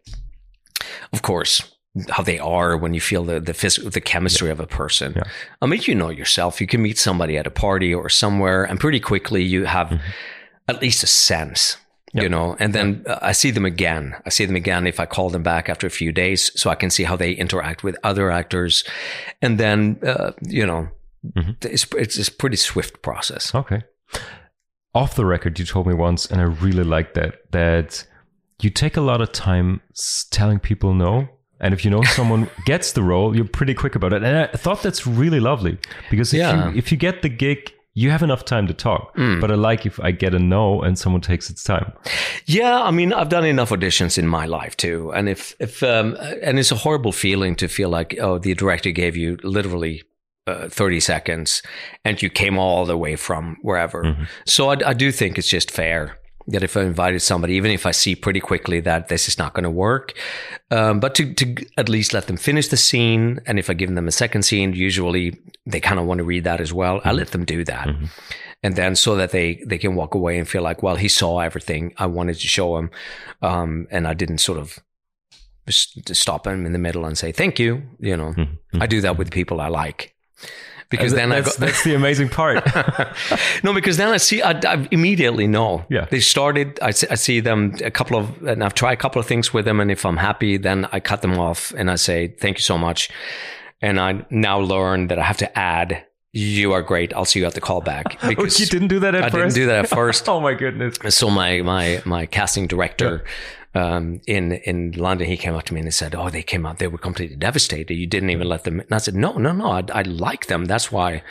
[1.13, 1.61] of course,
[2.09, 4.53] how they are when you feel the the, phys- the chemistry yeah.
[4.53, 5.13] of a person.
[5.15, 5.23] Yeah.
[5.61, 6.61] I mean, you know yourself.
[6.61, 10.07] You can meet somebody at a party or somewhere, and pretty quickly you have mm-hmm.
[10.67, 11.77] at least a sense.
[12.13, 12.23] Yep.
[12.23, 14.15] You know, and then uh, I see them again.
[14.25, 16.75] I see them again if I call them back after a few days, so I
[16.75, 18.83] can see how they interact with other actors,
[19.41, 20.89] and then uh, you know
[21.25, 21.51] Mm-hmm.
[21.61, 23.53] It's, it's a pretty swift process.
[23.53, 23.83] Okay.
[24.93, 28.05] Off the record, you told me once, and I really like that, that
[28.61, 29.81] you take a lot of time
[30.31, 31.29] telling people no.
[31.59, 34.23] And if you know someone gets the role, you're pretty quick about it.
[34.23, 35.77] And I thought that's really lovely
[36.09, 36.69] because if, yeah.
[36.69, 39.15] you, if you get the gig, you have enough time to talk.
[39.15, 39.41] Mm.
[39.41, 41.91] But I like if I get a no and someone takes its time.
[42.45, 46.17] Yeah, I mean, I've done enough auditions in my life too, and if if um,
[46.41, 50.03] and it's a horrible feeling to feel like oh, the director gave you literally
[50.47, 51.61] uh, 30 seconds
[52.03, 54.03] and you came all the way from wherever.
[54.03, 54.23] Mm-hmm.
[54.45, 57.85] So I, I, do think it's just fair that if I invited somebody, even if
[57.85, 60.17] I see pretty quickly that this is not going to work,
[60.71, 63.39] um, but to, to at least let them finish the scene.
[63.45, 66.43] And if I give them a second scene, usually they kind of want to read
[66.45, 66.97] that as well.
[66.97, 67.07] Mm-hmm.
[67.07, 67.87] I let them do that.
[67.87, 68.05] Mm-hmm.
[68.63, 71.39] And then so that they, they can walk away and feel like, well, he saw
[71.39, 72.89] everything I wanted to show him.
[73.43, 74.79] Um, and I didn't sort of
[75.69, 77.83] stop him in the middle and say, thank you.
[77.99, 78.81] You know, mm-hmm.
[78.81, 80.15] I do that with people I like
[80.91, 82.63] because then that's, I go, that's the amazing part.
[83.63, 85.85] no, because then I see, I, I, immediately know.
[85.89, 86.05] Yeah.
[86.05, 89.19] They started, I see, I see them a couple of, and I've tried a couple
[89.19, 89.79] of things with them.
[89.79, 92.77] And if I'm happy, then I cut them off and I say, thank you so
[92.77, 93.09] much.
[93.81, 97.13] And I now learn that I have to add you are great.
[97.13, 98.17] I'll see you at the callback.
[98.23, 99.35] Oh, because oh, you didn't do that at I first.
[99.35, 100.29] I didn't do that at first.
[100.29, 100.95] oh my goodness!
[101.09, 103.25] So my my my casting director
[103.73, 106.65] um, in in London, he came up to me and he said, "Oh, they came
[106.65, 106.79] out.
[106.79, 107.93] They were completely devastated.
[107.93, 109.67] You didn't even let them." And I said, "No, no, no.
[109.71, 110.65] I, I like them.
[110.65, 111.23] That's why."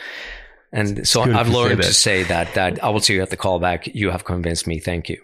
[0.73, 3.93] And so I've learned to say that that I will see you at the callback.
[3.93, 4.79] You have convinced me.
[4.79, 5.21] Thank you.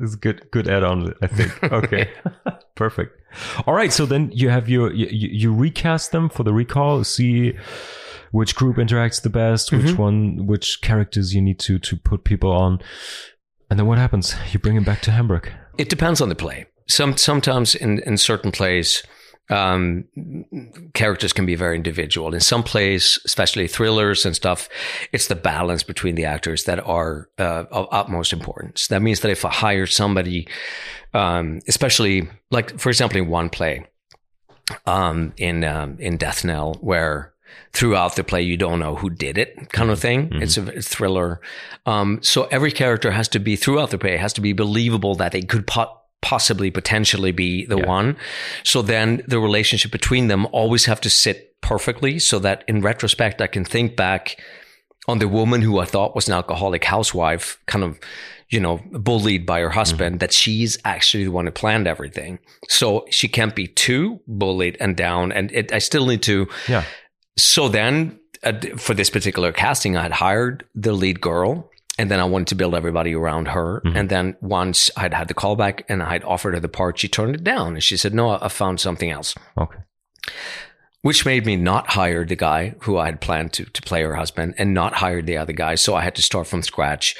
[0.00, 0.50] is good.
[0.52, 1.62] Good add-on, I think.
[1.64, 2.10] Okay,
[2.74, 3.20] perfect.
[3.66, 7.04] All right, so then you have your you, you recast them for the recall.
[7.04, 7.54] See
[8.30, 10.02] which group interacts the best, which mm-hmm.
[10.02, 12.80] one, which characters you need to to put people on,
[13.68, 14.34] and then what happens?
[14.52, 15.52] You bring them back to Hamburg.
[15.76, 16.66] It depends on the play.
[16.88, 19.02] Some sometimes in in certain plays
[19.50, 20.04] um,
[20.94, 22.32] characters can be very individual.
[22.32, 24.68] In some plays, especially thrillers and stuff,
[25.12, 28.86] it's the balance between the actors that are uh, of utmost importance.
[28.88, 30.48] That means that if I hire somebody,
[31.12, 33.86] um, especially like for example in one play,
[34.86, 37.33] um, in um, in Death Knell, where
[37.72, 40.28] throughout the play you don't know who did it, kind of thing.
[40.28, 40.42] Mm-hmm.
[40.42, 41.40] It's a thriller,
[41.86, 45.32] um, so every character has to be throughout the play has to be believable that
[45.32, 47.86] they could pot possibly potentially be the yeah.
[47.86, 48.16] one.
[48.62, 53.42] So then the relationship between them always have to sit perfectly so that in retrospect
[53.42, 54.40] I can think back
[55.06, 58.00] on the woman who I thought was an alcoholic housewife, kind of,
[58.48, 60.20] you know, bullied by her husband, mm-hmm.
[60.20, 62.38] that she's actually the one who planned everything.
[62.68, 65.30] So she can't be too bullied and down.
[65.30, 66.48] And it, I still need to.
[66.68, 66.84] Yeah.
[67.36, 72.20] So then uh, for this particular casting, I had hired the lead girl and then
[72.20, 73.82] I wanted to build everybody around her.
[73.84, 73.96] Mm-hmm.
[73.96, 77.34] And then once I'd had the callback and I'd offered her the part, she turned
[77.34, 79.78] it down and she said, "No, I found something else." Okay.
[81.02, 84.14] Which made me not hire the guy who I had planned to to play her
[84.16, 85.76] husband, and not hire the other guy.
[85.76, 87.16] So I had to start from scratch.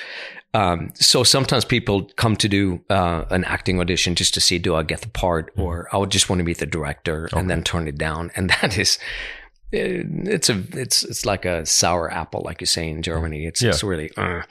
[0.54, 4.76] Um, so sometimes people come to do uh, an acting audition just to see do
[4.76, 5.62] I get the part, mm-hmm.
[5.62, 7.38] or I would just want to meet the director okay.
[7.38, 8.30] and then turn it down.
[8.36, 8.98] And that is
[9.74, 13.46] it's a it's it's like a sour apple, like you say in Germany.
[13.46, 13.70] It's yeah.
[13.70, 14.42] it's really uh,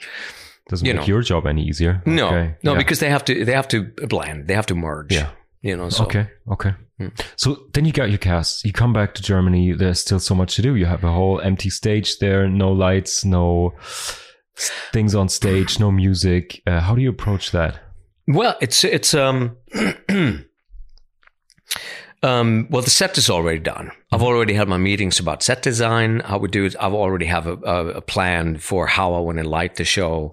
[0.68, 1.04] doesn't make know.
[1.04, 2.02] your job any easier.
[2.06, 2.56] No, okay.
[2.62, 2.78] no, yeah.
[2.78, 5.12] because they have to they have to blend, they have to merge.
[5.12, 5.30] Yeah,
[5.62, 5.88] you know.
[5.88, 6.04] So.
[6.04, 6.74] Okay, okay.
[6.98, 7.08] Hmm.
[7.36, 8.64] So then you got your cast.
[8.64, 9.72] You come back to Germany.
[9.72, 10.76] There's still so much to do.
[10.76, 13.74] You have a whole empty stage there, no lights, no
[14.92, 16.62] things on stage, no music.
[16.66, 17.80] Uh, how do you approach that?
[18.28, 19.56] Well, it's it's um
[22.24, 23.92] Um, well, the set is already done.
[24.10, 26.74] I've already had my meetings about set design, how we do it.
[26.80, 30.32] I've already have a, a, a plan for how I want to light the show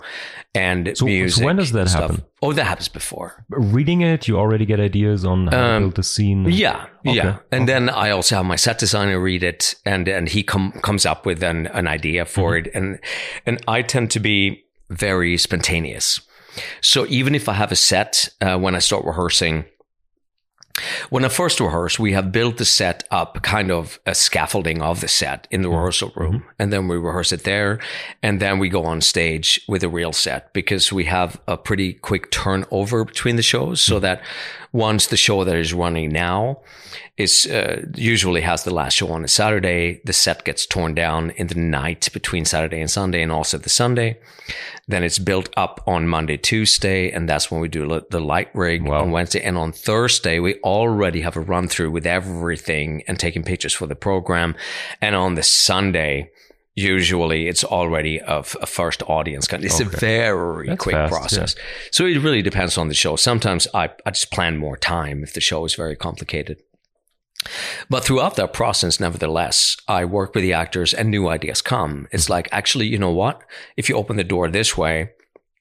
[0.56, 1.42] and so, music.
[1.42, 2.24] So when does that happen?
[2.42, 3.44] Oh, that happens before.
[3.50, 6.46] Reading it, you already get ideas on how um, to build the scene.
[6.46, 7.18] Yeah, okay.
[7.18, 7.40] yeah.
[7.52, 7.66] And okay.
[7.66, 11.26] then I also have my set designer read it, and and he com- comes up
[11.26, 12.68] with an an idea for mm-hmm.
[12.68, 13.00] it, and
[13.46, 16.22] and I tend to be very spontaneous.
[16.80, 19.66] So even if I have a set uh, when I start rehearsing
[21.10, 25.02] when I first rehearse, we have built the set up kind of a scaffolding of
[25.02, 25.78] the set in the mm-hmm.
[25.78, 26.40] rehearsal room.
[26.40, 26.50] Mm-hmm.
[26.60, 27.80] And then we rehearse it there.
[28.24, 31.94] And then we go on stage with a real set because we have a pretty
[31.94, 34.04] quick turnover between the shows so mm-hmm.
[34.04, 34.24] that
[34.74, 36.62] once the show that is running now
[37.18, 40.02] is uh, usually has the last show on a Saturday.
[40.06, 43.70] The set gets torn down in the night between Saturday and Sunday, and also the
[43.70, 44.18] Sunday.
[44.88, 48.84] Then it's built up on Monday, Tuesday, and that's when we do the light rig
[48.84, 49.02] wow.
[49.02, 49.42] on Wednesday.
[49.42, 53.88] And on Thursday, we already have a run through with everything and taking pictures for
[53.88, 54.56] the program.
[55.02, 56.32] And on the Sunday,
[56.76, 59.48] usually it's already a, a first audience.
[59.48, 59.96] Kind of, It's okay.
[59.96, 61.56] a very That's quick fast, process.
[61.58, 61.64] Yeah.
[61.92, 63.16] So it really depends on the show.
[63.16, 66.62] Sometimes I, I just plan more time if the show is very complicated.
[67.90, 72.08] But throughout that process, nevertheless, I work with the actors and new ideas come.
[72.12, 72.34] It's mm-hmm.
[72.34, 73.42] like, actually, you know what?
[73.76, 75.10] If you open the door this way,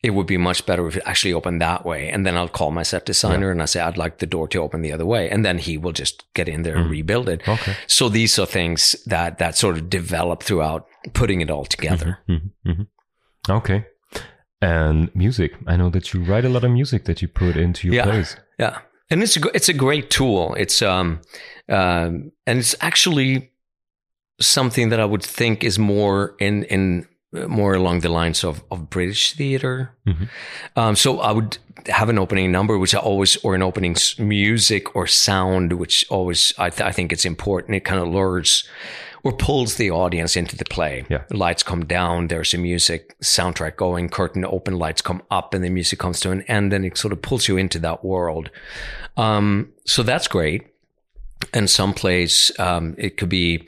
[0.03, 2.09] it would be much better if it actually opened that way.
[2.09, 3.53] And then I'll call my set designer yeah.
[3.53, 5.29] and I say, I'd like the door to open the other way.
[5.29, 6.79] And then he will just get in there mm.
[6.79, 6.93] and mm-hmm.
[6.93, 7.47] rebuild it.
[7.47, 7.77] Okay.
[7.87, 12.19] So these are things that, that sort of develop throughout putting it all together.
[12.29, 13.53] Mm-hmm, mm-hmm, mm-hmm.
[13.53, 13.87] Okay.
[14.63, 15.53] And music.
[15.67, 18.05] I know that you write a lot of music that you put into your yeah,
[18.05, 18.37] plays.
[18.59, 18.79] Yeah.
[19.11, 20.55] And it's a, it's a great tool.
[20.55, 21.21] It's, um,
[21.69, 23.53] um, and it's actually
[24.41, 28.91] something that I would think is more in, in, more along the lines of, of
[28.91, 29.93] British theater.
[30.07, 30.25] Mm-hmm.
[30.77, 34.95] Um, so I would have an opening number, which I always, or an opening music
[34.97, 37.77] or sound, which always, I, th- I think it's important.
[37.77, 38.65] It kind of lures
[39.23, 41.05] or pulls the audience into the play.
[41.09, 41.23] Yeah.
[41.29, 45.63] The lights come down, there's a music soundtrack going, curtain open, lights come up, and
[45.63, 48.51] the music comes to an end, and it sort of pulls you into that world.
[49.17, 50.67] Um, so that's great.
[51.53, 53.67] And some plays, um, it could be,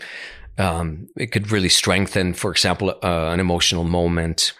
[0.59, 4.55] um, it could really strengthen, for example, uh, an emotional moment.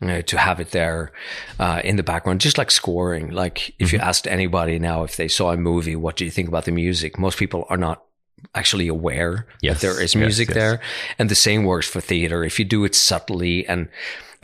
[0.00, 1.10] Uh, to have it there
[1.58, 3.32] uh, in the background, just like scoring.
[3.32, 3.96] Like if mm-hmm.
[3.96, 6.70] you asked anybody now if they saw a movie, what do you think about the
[6.70, 7.18] music?
[7.18, 8.04] Most people are not
[8.54, 10.62] actually aware yes, that there is music yes, yes.
[10.62, 10.80] there.
[11.18, 12.44] And the same works for theater.
[12.44, 13.88] If you do it subtly and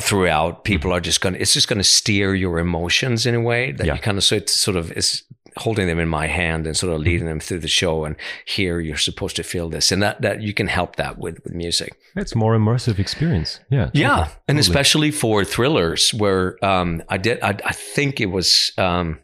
[0.03, 0.99] throughout, people mm-hmm.
[0.99, 3.87] are just going to, it's just going to steer your emotions in a way that
[3.87, 3.95] yeah.
[3.95, 5.23] you kind of, so it sort of is
[5.59, 8.05] holding them in my hand and sort of leading them through the show.
[8.05, 11.43] And here you're supposed to feel this, and that that you can help that with
[11.45, 11.97] with music.
[12.17, 13.61] It's more immersive experience.
[13.71, 13.87] Yeah.
[13.87, 17.41] Totally, yeah, and especially for thrillers, where um, I did.
[17.43, 18.73] I, I think it was.
[18.79, 19.21] Um,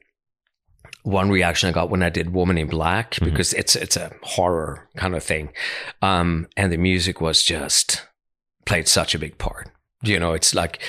[1.02, 3.24] one reaction I got when I did Woman in Black mm-hmm.
[3.24, 5.52] because it's it's a horror kind of thing,
[6.02, 8.06] um, and the music was just
[8.66, 9.70] played such a big part.
[10.02, 10.80] You know, it's like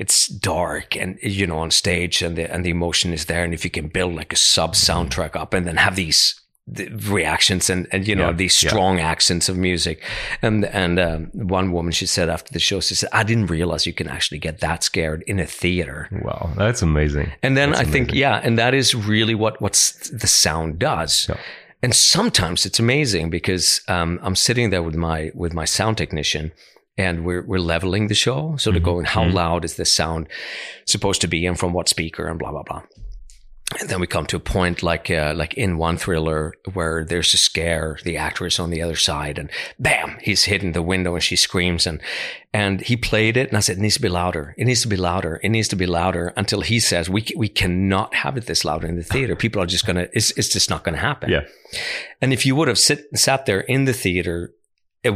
[0.00, 3.52] it's dark and you know on stage and the and the emotion is there, and
[3.52, 7.68] if you can build like a sub soundtrack up and then have these the reactions
[7.68, 9.08] and, and you know yeah, these strong yeah.
[9.08, 10.02] accents of music
[10.40, 13.86] and and um, one woman she said after the show she said i didn't realize
[13.86, 17.80] you can actually get that scared in a theater wow that's amazing and then that's
[17.80, 18.06] i amazing.
[18.06, 21.36] think yeah and that is really what what's the sound does yeah.
[21.82, 26.52] and sometimes it's amazing because um, i'm sitting there with my with my sound technician
[27.00, 28.56] and we're we're leveling the show.
[28.56, 28.74] So mm-hmm.
[28.74, 29.36] to going how mm-hmm.
[29.36, 30.28] loud is this sound
[30.84, 32.28] supposed to be and from what speaker?
[32.28, 32.82] and blah blah blah.
[33.78, 37.32] And then we come to a point like uh, like in one thriller where there's
[37.34, 41.14] a scare the actor is on the other side and bam he's hitting the window
[41.14, 42.02] and she screams and
[42.52, 44.54] and he played it and i said it needs to be louder.
[44.58, 45.38] It needs to be louder.
[45.44, 46.32] It needs to be louder.
[46.36, 49.36] Until he says we we cannot have it this loud in the theater.
[49.36, 51.30] People are just gonna it's, it's just not gonna happen.
[51.30, 51.44] Yeah.
[52.20, 54.52] And if you would have sit, sat there in the theater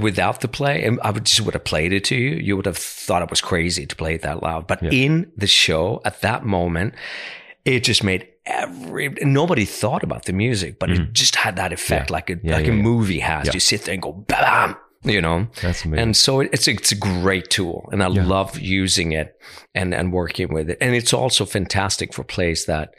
[0.00, 2.64] without the play and i would just would have played it to you you would
[2.64, 4.90] have thought it was crazy to play it that loud but yeah.
[4.90, 6.94] in the show at that moment
[7.64, 11.00] it just made every nobody thought about the music, but mm.
[11.00, 12.14] it just had that effect, yeah.
[12.14, 13.52] like a yeah, like a movie has.
[13.52, 15.48] You sit there and go bam, you know.
[15.62, 16.02] That's amazing.
[16.02, 19.38] And so it's a, it's a great tool, and I love using it
[19.74, 20.78] and and working with it.
[20.80, 22.94] And it's also fantastic for plays that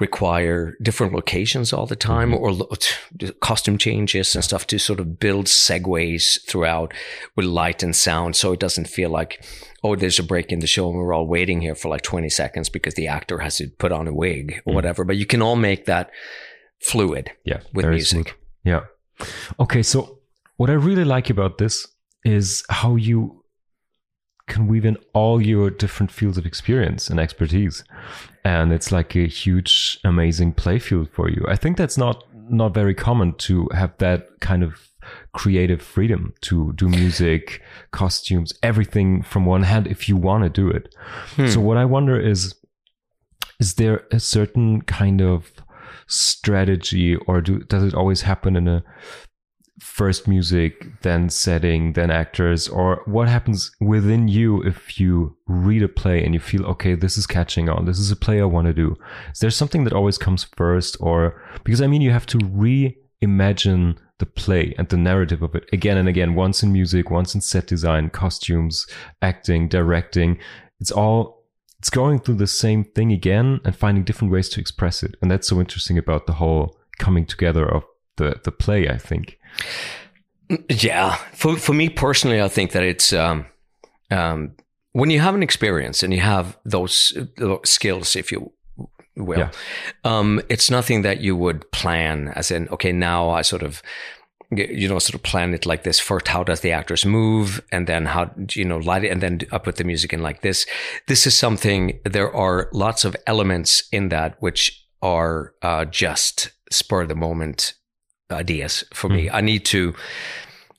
[0.00, 2.62] require different locations all the time mm-hmm.
[3.22, 6.92] or costume changes and stuff to sort of build segues throughout
[7.36, 8.36] with light and sound.
[8.36, 9.44] So it doesn't feel like
[9.82, 12.28] oh there's a break in the show and we're all waiting here for like 20
[12.28, 14.74] seconds because the actor has to put on a wig or mm-hmm.
[14.74, 15.04] whatever.
[15.04, 16.10] But you can all make that
[16.82, 18.38] fluid yeah with music.
[18.64, 18.80] yeah.
[19.58, 20.20] Okay so
[20.56, 21.86] what i really like about this
[22.24, 23.39] is how you
[24.50, 27.82] can weave in all your different fields of experience and expertise.
[28.44, 31.44] And it's like a huge amazing playfield for you.
[31.48, 34.88] I think that's not not very common to have that kind of
[35.32, 40.68] creative freedom to do music costumes everything from one hand if you want to do
[40.68, 40.94] it.
[41.36, 41.46] Hmm.
[41.46, 42.54] so what i wonder is
[43.60, 45.52] is there a certain kind of
[46.06, 48.82] strategy or do, does it always happen in a
[49.80, 55.88] first music, then setting, then actors, or what happens within you if you read a
[55.88, 58.66] play and you feel, okay, this is catching on, this is a play I want
[58.66, 58.96] to do?
[59.32, 60.96] Is there something that always comes first?
[61.00, 65.64] Or because I mean, you have to reimagine the play and the narrative of it
[65.72, 68.86] again and again, once in music, once in set design, costumes,
[69.22, 70.38] acting, directing.
[70.78, 71.40] It's all
[71.78, 75.16] it's going through the same thing again and finding different ways to express it.
[75.22, 77.84] And that's so interesting about the whole coming together of
[78.16, 79.38] the the play, I think.
[80.68, 83.46] Yeah, for for me personally, I think that it's um,
[84.10, 84.56] um,
[84.92, 87.16] when you have an experience and you have those,
[87.64, 88.52] skills, if you
[89.16, 89.50] will, yeah.
[90.04, 92.32] um, it's nothing that you would plan.
[92.34, 93.82] As in, okay, now I sort of
[94.52, 96.00] you know, sort of plan it like this.
[96.00, 97.62] First, how does the actors move?
[97.70, 99.12] And then how, you know, light it.
[99.12, 100.66] And then I put the music in like this.
[101.06, 107.02] This is something, there are lots of elements in that which are uh, just spur
[107.02, 107.74] of the moment
[108.32, 109.16] ideas for mm.
[109.16, 109.28] me.
[109.28, 109.36] Hmm.
[109.36, 109.94] I need to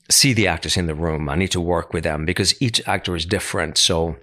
[0.10, 1.30] see the actors in the room.
[1.30, 3.78] I need to work with them because each actor is different.
[3.78, 4.18] So,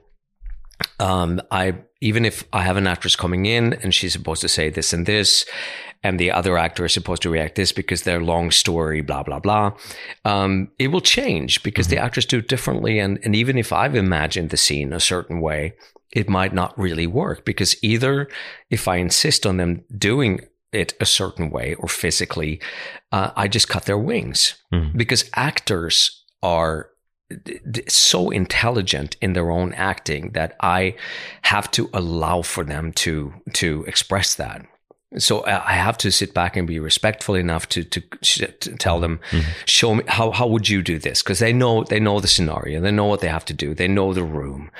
[1.00, 4.70] um, I even if I have an actress coming in and she's supposed to say
[4.70, 5.44] this and this,
[6.04, 9.40] and the other actor is supposed to react this because their long story, blah blah
[9.40, 9.72] blah,
[10.24, 11.96] um, it will change because mm-hmm.
[11.96, 12.98] the actors do it differently.
[12.98, 15.74] And and even if I've imagined the scene a certain way,
[16.12, 18.28] it might not really work because either
[18.70, 20.40] if I insist on them doing
[20.72, 22.61] it a certain way or physically,
[23.12, 24.96] uh, I just cut their wings mm.
[24.96, 26.90] because actors are
[27.88, 30.94] so intelligent in their own acting that I
[31.42, 34.64] have to allow for them to to express that.
[35.16, 39.21] So I have to sit back and be respectful enough to to, to tell them,
[39.31, 39.51] mm-hmm.
[39.64, 41.23] show me how how would you do this?
[41.23, 43.88] Because they know they know the scenario, they know what they have to do, they
[43.88, 44.71] know the room,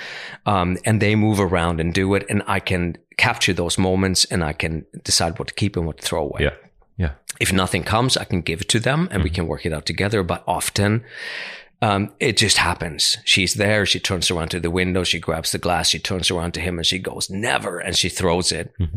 [0.45, 4.45] um, and they move around and do it, and I can capture those moments and
[4.45, 6.43] I can decide what to keep and what to throw away.
[6.43, 6.55] Yeah,
[6.99, 7.13] yeah.
[7.41, 9.23] If nothing comes, I can give it to them, and mm-hmm.
[9.23, 10.23] we can work it out together.
[10.23, 11.05] But often.
[11.81, 13.19] Um, it just happens.
[13.25, 13.87] She's there.
[13.87, 15.05] She turns around to the window.
[15.05, 15.91] She grabs the glass.
[15.91, 17.79] She turns around to him and she goes, never.
[17.79, 18.75] And she throws it.
[18.81, 18.97] Mm-hmm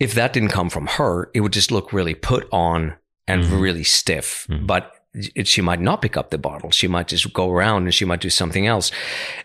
[0.00, 2.94] if that didn't come from her, it would just look really put on
[3.28, 3.60] and mm-hmm.
[3.60, 4.46] really stiff.
[4.48, 4.66] Mm-hmm.
[4.66, 4.96] But
[5.42, 6.70] she might not pick up the bottle.
[6.70, 8.92] She might just go around and she might do something else.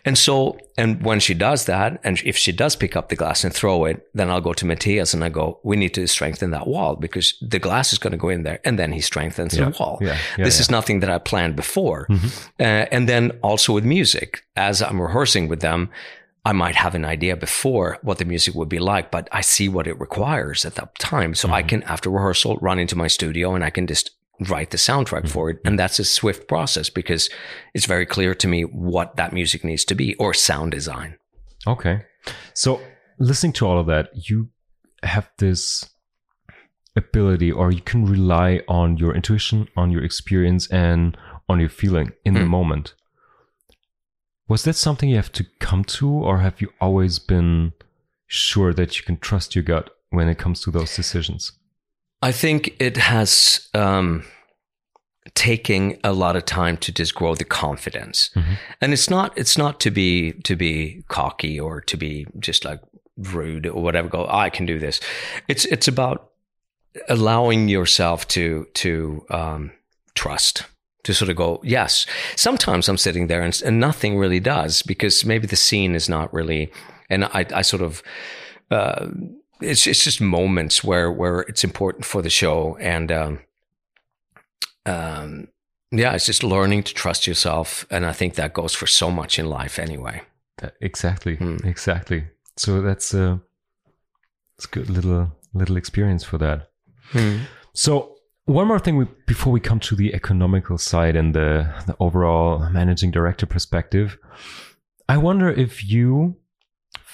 [0.04, 3.42] And so, and when she does that, and if she does pick up the glass
[3.42, 6.52] and throw it, then I'll go to Matthias and I go, we need to strengthen
[6.52, 8.60] that wall because the glass is going to go in there.
[8.64, 9.64] And then he strengthens yeah.
[9.64, 9.98] the wall.
[10.00, 10.16] Yeah.
[10.38, 12.06] Yeah, this is nothing that I planned before.
[12.08, 12.26] Mm-hmm.
[12.60, 15.90] Uh, and then also with music, as I'm rehearsing with them,
[16.46, 19.68] I might have an idea before what the music would be like, but I see
[19.68, 21.34] what it requires at that time.
[21.34, 21.54] So mm-hmm.
[21.56, 24.12] I can, after rehearsal, run into my studio and I can just
[24.48, 25.26] write the soundtrack mm-hmm.
[25.26, 25.58] for it.
[25.64, 27.28] And that's a swift process because
[27.74, 31.16] it's very clear to me what that music needs to be or sound design.
[31.66, 32.04] Okay.
[32.54, 32.80] So
[33.18, 34.50] listening to all of that, you
[35.02, 35.90] have this
[36.94, 41.18] ability or you can rely on your intuition, on your experience and
[41.48, 42.38] on your feeling in mm.
[42.38, 42.50] the hmm.
[42.50, 42.94] moment.
[44.48, 47.72] Was that something you have to come to or have you always been
[48.26, 51.52] sure that you can trust your gut when it comes to those decisions?
[52.22, 54.24] I think it has um,
[55.34, 58.54] taking a lot of time to just grow the confidence, mm-hmm.
[58.80, 62.80] and it's not it's not to be to be cocky or to be just like
[63.16, 64.08] rude or whatever.
[64.08, 65.00] Go, I can do this.
[65.46, 66.30] It's it's about
[67.08, 69.72] allowing yourself to to um,
[70.14, 70.64] trust
[71.06, 72.04] to sort of go, yes.
[72.34, 76.32] Sometimes I'm sitting there and, and, nothing really does because maybe the scene is not
[76.34, 76.72] really,
[77.08, 78.02] and I, I sort of,
[78.70, 79.06] uh,
[79.60, 83.38] it's it's just moments where where it's important for the show and um,
[84.84, 85.48] um,
[85.90, 89.38] yeah it's just learning to trust yourself and i think that goes for so much
[89.38, 90.20] in life anyway
[90.80, 91.64] exactly mm.
[91.64, 92.24] exactly
[92.56, 93.40] so that's a
[94.56, 96.68] it's a good little little experience for that
[97.12, 97.40] mm.
[97.72, 98.15] so
[98.46, 102.70] one more thing we, before we come to the economical side and the, the overall
[102.70, 104.18] managing director perspective
[105.08, 106.36] i wonder if you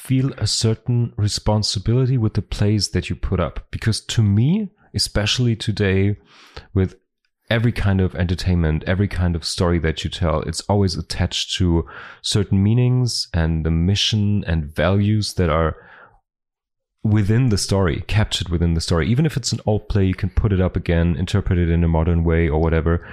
[0.03, 3.69] feel a certain responsibility with the plays that you put up.
[3.71, 6.17] Because to me especially today
[6.75, 6.97] with
[7.49, 11.87] every kind of entertainment every kind of story that you tell it's always attached to
[12.21, 15.77] certain meanings and the mission and values that are
[17.05, 20.31] within the story captured within the story even if it's an old play you can
[20.31, 23.07] put it up again interpret it in a modern way or whatever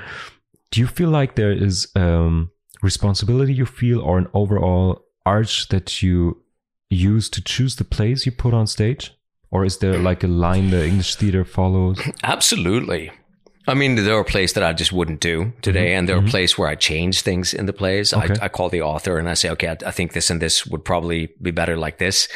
[0.72, 6.02] do you feel like there is um responsibility you feel or an overall arch that
[6.02, 6.42] you
[6.90, 9.16] use to choose the plays you put on stage?
[9.52, 12.00] Or is there like a line the English theater follows?
[12.24, 13.12] Absolutely.
[13.70, 16.00] I mean, there are plays that I just wouldn't do today, mm-hmm.
[16.00, 16.30] and there are mm-hmm.
[16.30, 18.14] plays where I change things in the plays.
[18.14, 18.34] Okay.
[18.42, 20.66] I, I, call the author and I say, okay, I, I, think this and this
[20.66, 22.28] would probably be better like this.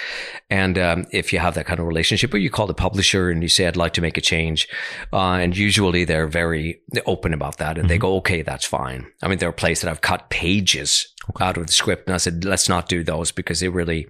[0.51, 3.41] And um, if you have that kind of relationship, or you call the publisher and
[3.41, 4.67] you say, I'd like to make a change,
[5.11, 7.87] uh, and usually they're very open about that, and mm-hmm.
[7.87, 9.07] they go, okay, that's fine.
[9.23, 11.43] I mean, there are plays that I've cut pages okay.
[11.43, 14.07] out of the script, and I said, let's not do those because they really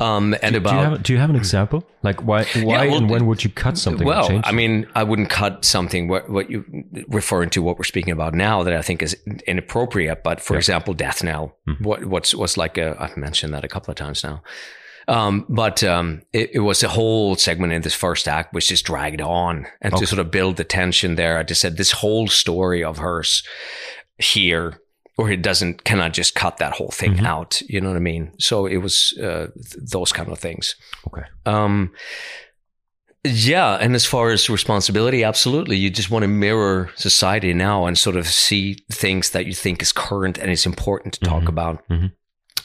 [0.00, 1.86] um, and do, about do you, have, do you, have, an example?
[2.02, 4.06] Like why why yeah, well, and when would you cut something?
[4.06, 6.64] Well, I mean, I wouldn't cut something what what you
[7.08, 9.16] referring to what we're speaking about now that I think is
[9.46, 10.22] inappropriate.
[10.22, 10.58] But for yeah.
[10.58, 11.56] example, death knell.
[11.68, 11.84] Mm-hmm.
[11.84, 14.42] What what's what's like a, I've mentioned that a couple of times now.
[15.08, 18.84] Um, but um, it, it, was a whole segment in this first act which just
[18.84, 20.00] dragged on, and okay.
[20.00, 23.42] to sort of build the tension there, I just said this whole story of hers
[24.18, 24.79] here
[25.20, 27.26] or it doesn't cannot just cut that whole thing mm-hmm.
[27.26, 27.60] out.
[27.68, 28.32] You know what i mean?
[28.38, 30.76] So it was uh, th- those kind of things.
[31.08, 31.26] Okay.
[31.44, 31.92] Um
[33.22, 35.76] yeah and as far as responsibility absolutely.
[35.76, 39.82] You just want to mirror society now and sort of see things that you think
[39.82, 41.48] is current and is important to talk mm-hmm.
[41.48, 41.88] about.
[41.88, 42.06] Mm-hmm.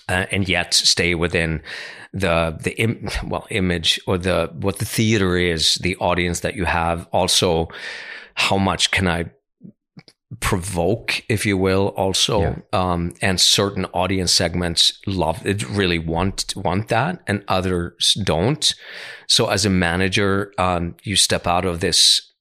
[0.08, 1.62] Uh, and yet stay within
[2.14, 6.64] the the Im- well image or the what the theater is the audience that you
[6.64, 7.06] have.
[7.12, 7.68] Also
[8.36, 9.26] how much can i
[10.40, 12.42] provoke, if you will, also.
[12.42, 12.56] Yeah.
[12.74, 18.74] Um, and certain audience segments love it, really want want that, and others don't.
[19.28, 22.34] So as a manager, um, you step out of this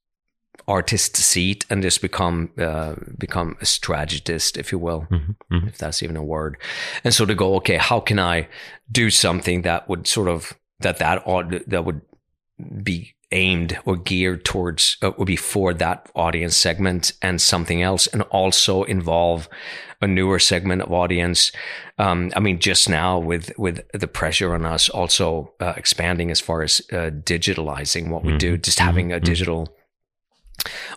[0.66, 5.68] artist seat and just become uh, become a strategist, if you will, mm-hmm, mm-hmm.
[5.68, 6.56] if that's even a word.
[7.04, 8.48] And so to go, okay, how can I
[8.90, 11.22] do something that would sort of that that
[11.66, 12.00] that would
[12.82, 18.06] be aimed or geared towards uh, would be for that audience segment and something else
[18.06, 19.48] and also involve
[20.00, 21.52] a newer segment of audience
[21.98, 26.40] um, i mean just now with with the pressure on us also uh, expanding as
[26.40, 28.38] far as uh, digitalizing what we mm-hmm.
[28.38, 29.24] do just having a mm-hmm.
[29.24, 29.76] digital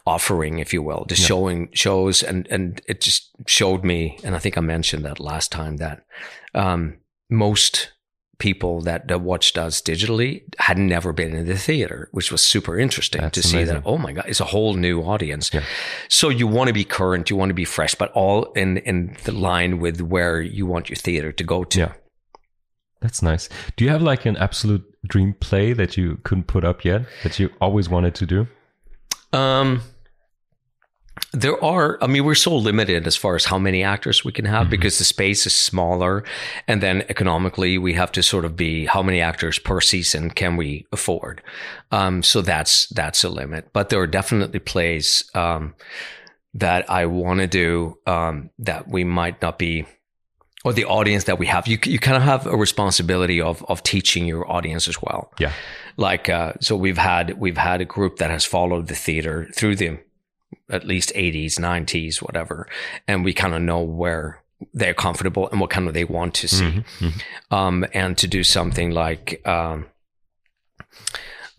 [0.06, 1.28] offering if you will just yeah.
[1.28, 5.52] showing shows and and it just showed me and i think i mentioned that last
[5.52, 6.06] time that
[6.54, 6.98] um,
[7.30, 7.92] most
[8.40, 12.78] people that, that watched us digitally had never been in the theater, which was super
[12.78, 13.68] interesting That's to amazing.
[13.68, 15.52] see that, oh my God, it's a whole new audience.
[15.54, 15.64] Yeah.
[16.08, 19.18] So you want to be current, you want to be fresh, but all in, in
[19.24, 21.80] the line with where you want your theater to go to.
[21.80, 21.94] Yeah.
[23.00, 23.50] That's nice.
[23.76, 27.40] Do you have like an absolute dream play that you couldn't put up yet that
[27.40, 28.48] you always wanted to do?
[29.34, 29.82] Um,
[31.32, 34.46] there are i mean we're so limited as far as how many actors we can
[34.46, 34.72] have mm-hmm.
[34.72, 36.24] because the space is smaller.
[36.68, 40.58] And then economically we have to sort of be how many actors per season can
[40.58, 41.42] we afford?
[41.92, 43.70] Um, so that's that's a limit.
[43.74, 45.76] But there are definitely plays um,
[46.54, 49.86] that i want to do um, that we might not be
[50.66, 51.68] or the audience that we have.
[51.68, 55.32] You, you kind of have a responsibility of of teaching your audience as well.
[55.40, 55.54] Yeah.
[55.98, 59.76] Like uh, so we've had we've had a group that has followed the theater through
[59.76, 60.00] the
[60.70, 62.68] at least 80s, 90s, whatever.
[63.08, 64.44] And we kind of know where
[64.74, 66.66] they're comfortable and what kind of they want to see.
[66.66, 67.54] Mm-hmm, mm-hmm.
[67.54, 69.88] Um, and to do something like, um,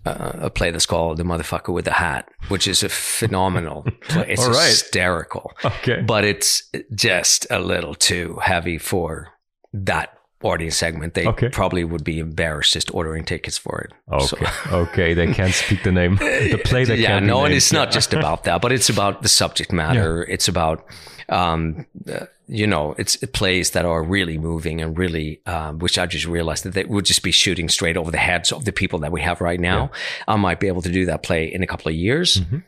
[0.07, 4.27] uh, a play that's called The Motherfucker with the Hat, which is a phenomenal play.
[4.29, 4.69] It's right.
[4.69, 5.53] hysterical.
[5.65, 6.03] Okay.
[6.03, 9.35] But it's just a little too heavy for
[9.73, 11.49] that audience segment, they okay.
[11.49, 13.93] probably would be embarrassed just ordering tickets for it.
[14.13, 14.77] Okay, so.
[14.77, 16.85] okay, they can't speak the name, the play.
[16.85, 20.25] That yeah, no, and it's not just about that, but it's about the subject matter.
[20.27, 20.35] Yeah.
[20.35, 20.87] It's about,
[21.29, 26.07] um, uh, you know, it's plays that are really moving and really, um, which I
[26.07, 29.01] just realized that they would just be shooting straight over the heads of the people
[29.01, 29.91] that we have right now.
[29.93, 30.35] Yeah.
[30.35, 32.59] I might be able to do that play in a couple of years, mm-hmm.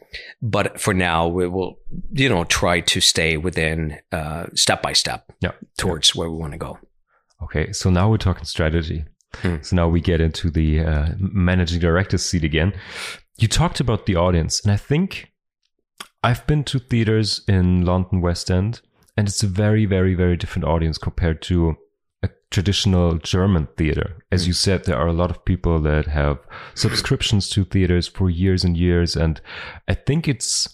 [0.42, 1.78] but for now, we will,
[2.10, 5.32] you know, try to stay within uh, step by step
[5.78, 6.78] towards where we want to go.
[7.42, 9.04] Okay, so now we're talking strategy.
[9.36, 9.56] Hmm.
[9.62, 12.72] So now we get into the uh, managing director seat again.
[13.38, 15.32] You talked about the audience, and I think
[16.22, 18.80] I've been to theaters in London West End,
[19.16, 21.76] and it's a very, very, very different audience compared to
[22.22, 24.22] a traditional German theater.
[24.30, 26.38] As you said, there are a lot of people that have
[26.74, 29.40] subscriptions to theaters for years and years, and
[29.88, 30.68] I think it's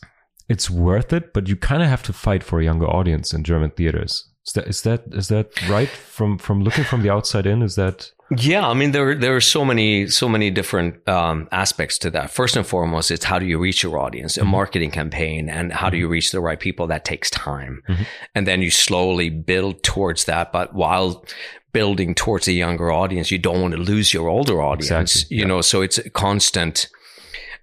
[0.49, 3.43] it's worth it, but you kind of have to fight for a younger audience in
[3.45, 4.29] German theaters.
[4.47, 7.63] Is that is that is that right from from looking from the outside in?
[7.63, 11.99] Is that yeah, I mean there there are so many so many different um, aspects
[11.99, 12.31] to that.
[12.31, 14.51] First and foremost, it's how do you reach your audience, a mm-hmm.
[14.51, 16.13] marketing campaign, and how do you mm-hmm.
[16.13, 16.87] reach the right people?
[16.87, 18.03] That takes time, mm-hmm.
[18.35, 20.53] and then you slowly build towards that.
[20.53, 21.25] But while
[21.73, 25.17] building towards a younger audience, you don't want to lose your older audience.
[25.17, 25.37] Exactly.
[25.37, 25.49] You yeah.
[25.49, 26.89] know, so it's a constant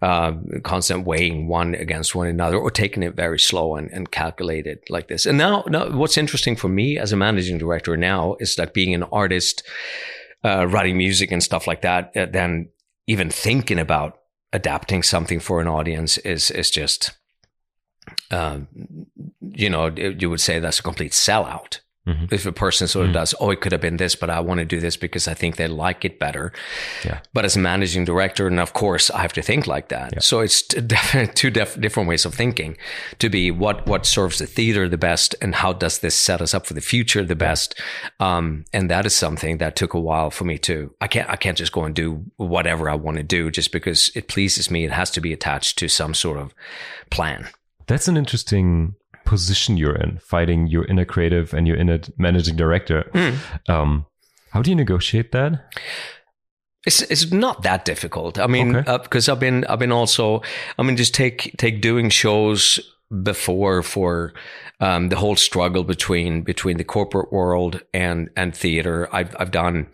[0.02, 0.34] uh,
[0.64, 5.08] constant weighing one against one another or taking it very slow and, and calculated like
[5.08, 5.26] this.
[5.26, 8.94] And now, now, what's interesting for me as a managing director now is that being
[8.94, 9.64] an artist,
[10.44, 12.70] uh, writing music and stuff like that, uh, then
[13.08, 14.20] even thinking about
[14.52, 17.12] adapting something for an audience is is just,
[18.32, 18.68] um,
[19.42, 21.80] you know, you would say that's a complete sellout.
[22.06, 22.36] Mm-hmm.
[22.36, 23.20] If a person sort of mm-hmm.
[23.20, 25.34] does, oh, it could have been this, but I want to do this because I
[25.34, 26.52] think they like it better.
[27.06, 27.22] Yeah.
[27.34, 30.12] But as a managing director, and of course, I have to think like that.
[30.14, 30.20] Yeah.
[30.20, 30.64] So it's
[31.36, 32.76] two def- different ways of thinking
[33.20, 36.54] to be what what serves the theater the best, and how does this set us
[36.54, 37.80] up for the future the best.
[38.20, 40.94] Um, and that is something that took a while for me to.
[41.00, 44.12] I can't I can't just go and do whatever I want to do just because
[44.14, 44.84] it pleases me.
[44.84, 46.54] It has to be attached to some sort of
[47.10, 47.48] plan.
[47.88, 48.96] That's an interesting
[49.26, 53.10] position you're in, fighting your inner creative and your inner managing director.
[53.14, 53.70] Mm.
[53.70, 54.06] Um,
[54.52, 55.72] how do you negotiate that?
[56.86, 58.38] It's it's not that difficult.
[58.38, 59.32] I mean, because okay.
[59.32, 60.42] uh, I've been I've been also.
[60.78, 62.80] I mean, just take take doing shows
[63.22, 64.34] before for
[64.80, 69.08] um, the whole struggle between between the corporate world and and theater.
[69.14, 69.88] I've I've done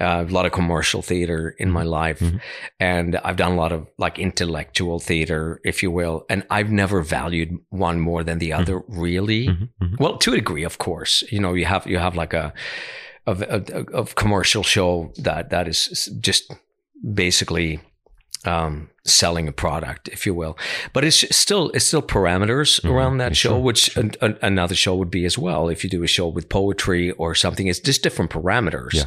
[0.00, 2.38] uh, a lot of commercial theater in my life, mm-hmm.
[2.78, 6.24] and I've done a lot of like intellectual theater, if you will.
[6.28, 8.60] And I've never valued one more than the mm-hmm.
[8.60, 9.00] other, mm-hmm.
[9.00, 9.48] really.
[9.48, 9.94] Mm-hmm.
[9.98, 11.22] Well, to a degree, of course.
[11.30, 12.52] You know, you have you have like a
[13.26, 16.52] of a, a, commercial show that that is just
[17.14, 17.80] basically
[18.44, 20.56] um, selling a product, if you will.
[20.92, 22.90] But it's still it's still parameters mm-hmm.
[22.90, 24.10] around that show, sure, which sure.
[24.20, 25.68] An, another show would be as well.
[25.68, 29.04] If you do a show with poetry or something, it's just different parameters, yeah.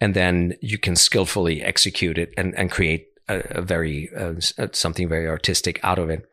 [0.00, 4.34] and then you can skillfully execute it and and create a, a very uh,
[4.72, 6.28] something very artistic out of it.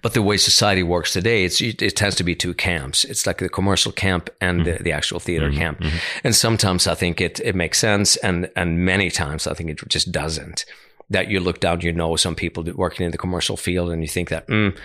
[0.00, 3.04] But the way society works today, it's it tends to be two camps.
[3.04, 4.78] It's like the commercial camp and mm-hmm.
[4.78, 5.58] the, the, actual theater mm-hmm.
[5.58, 5.80] camp.
[5.80, 5.96] Mm-hmm.
[6.24, 9.88] And sometimes I think it it makes sense, and and many times I think it
[9.88, 10.64] just doesn't
[11.10, 14.08] that you look down you know some people working in the commercial field and you
[14.08, 14.76] think that mm,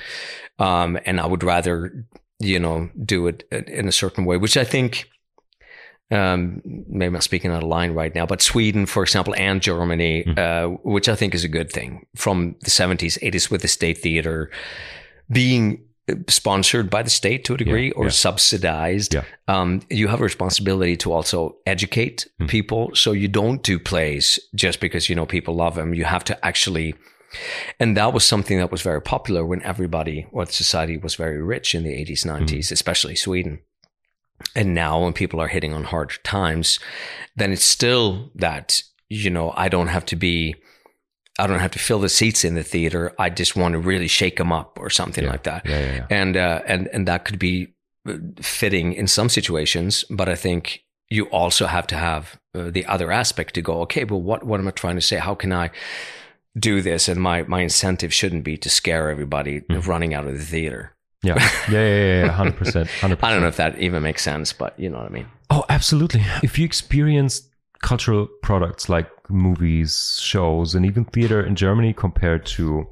[0.59, 2.05] um, and i would rather
[2.39, 5.09] you know do it in a certain way which i think
[6.11, 10.23] um, maybe I'm speaking out of line right now, but Sweden, for example, and Germany,
[10.23, 10.37] mm.
[10.37, 13.97] uh, which I think is a good thing from the 70s, 80s with the state
[13.97, 14.51] theater
[15.31, 15.83] being
[16.27, 18.11] sponsored by the state to a degree yeah, or yeah.
[18.11, 19.15] subsidized.
[19.15, 19.23] Yeah.
[19.47, 22.47] Um, you have a responsibility to also educate mm.
[22.47, 22.91] people.
[22.93, 25.93] So you don't do plays just because, you know, people love them.
[25.93, 26.95] You have to actually,
[27.79, 31.73] and that was something that was very popular when everybody or society was very rich
[31.73, 32.71] in the 80s, 90s, mm.
[32.71, 33.59] especially Sweden.
[34.55, 36.79] And now when people are hitting on hard times,
[37.35, 40.55] then it's still that, you know, I don't have to be
[41.37, 43.13] I don't have to fill the seats in the theater.
[43.19, 45.29] I just want to really shake them up or something yeah.
[45.29, 45.65] like that.
[45.65, 47.73] Yeah, yeah, and uh, and and that could be
[48.07, 52.85] uh, fitting in some situations, but I think you also have to have uh, the
[52.85, 53.81] other aspect to go.
[53.81, 55.17] Okay, well, what what am I trying to say?
[55.17, 55.71] How can I
[56.57, 57.09] do this?
[57.09, 59.85] And my my incentive shouldn't be to scare everybody mm.
[59.85, 60.95] running out of the theater.
[61.21, 61.35] Yeah,
[61.69, 63.23] yeah, yeah, yeah, hundred percent, hundred percent.
[63.23, 65.27] I don't know if that even makes sense, but you know what I mean.
[65.49, 66.23] Oh, absolutely.
[66.43, 67.49] If you experience
[67.81, 72.87] cultural products like movies, shows, and even theater in Germany compared to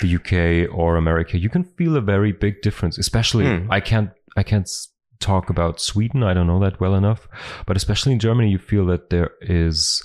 [0.00, 2.98] the UK or America, you can feel a very big difference.
[2.98, 3.66] Especially, mm.
[3.70, 4.68] I can't, I can't
[5.20, 6.22] talk about Sweden.
[6.22, 7.28] I don't know that well enough,
[7.66, 10.02] but especially in Germany, you feel that there is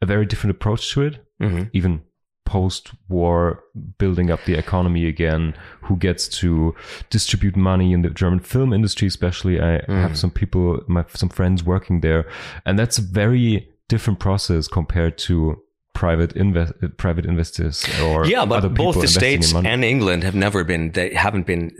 [0.00, 1.26] a very different approach to it.
[1.40, 1.64] Mm-hmm.
[1.72, 2.02] Even
[2.44, 3.64] post-war
[3.98, 6.74] building up the economy again who gets to
[7.08, 10.02] distribute money in the german film industry especially i mm.
[10.02, 12.28] have some people my some friends working there
[12.66, 15.60] and that's a very different process compared to
[15.92, 20.90] private invest private investors or yeah but both the states and england have never been
[20.90, 21.70] they haven't been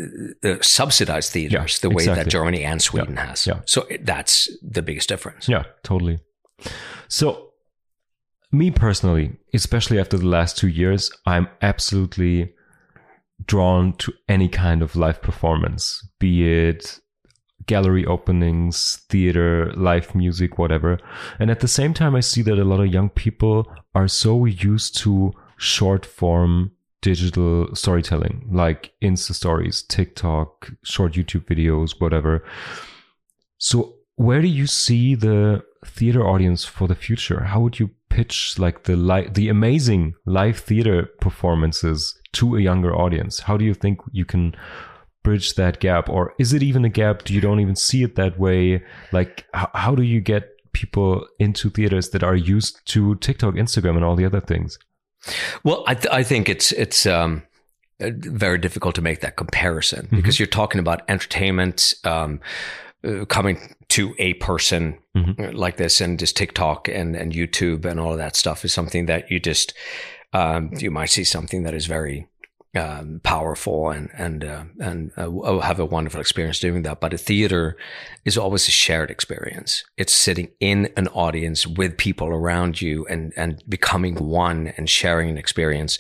[0.45, 2.23] uh, subsidized theaters yeah, the way exactly.
[2.23, 3.61] that germany and sweden yeah, has yeah.
[3.67, 6.21] so that's the biggest difference yeah totally
[7.09, 7.55] so
[8.55, 12.55] me personally, especially after the last two years, I'm absolutely
[13.45, 17.01] drawn to any kind of live performance, be it
[17.67, 20.99] gallery openings, theater, live music, whatever.
[21.39, 24.45] And at the same time, I see that a lot of young people are so
[24.45, 32.43] used to short form digital storytelling, like Insta stories, TikTok, short YouTube videos, whatever.
[33.59, 37.45] So, where do you see the theater audience for the future?
[37.45, 42.95] How would you pitch like the li- the amazing live theater performances to a younger
[42.95, 43.41] audience?
[43.41, 44.55] How do you think you can
[45.25, 47.25] bridge that gap, or is it even a gap?
[47.25, 48.85] Do you don't even see it that way?
[49.11, 53.97] Like, h- how do you get people into theaters that are used to TikTok, Instagram,
[53.97, 54.79] and all the other things?
[55.65, 57.43] Well, I, th- I think it's it's um,
[57.99, 60.17] very difficult to make that comparison mm-hmm.
[60.17, 61.95] because you're talking about entertainment.
[62.05, 62.41] Um,
[63.05, 65.55] uh, coming to a person mm-hmm.
[65.55, 69.05] like this and just TikTok and, and YouTube and all of that stuff is something
[69.07, 69.75] that you just,
[70.33, 72.27] um, you might see something that is very,
[72.77, 77.01] um, powerful and, and, uh, and uh, have a wonderful experience doing that.
[77.01, 77.77] But a theater
[78.25, 79.85] is always a shared experience.
[79.97, 85.31] It's sitting in an audience with people around you and, and becoming one and sharing
[85.31, 85.99] an experience.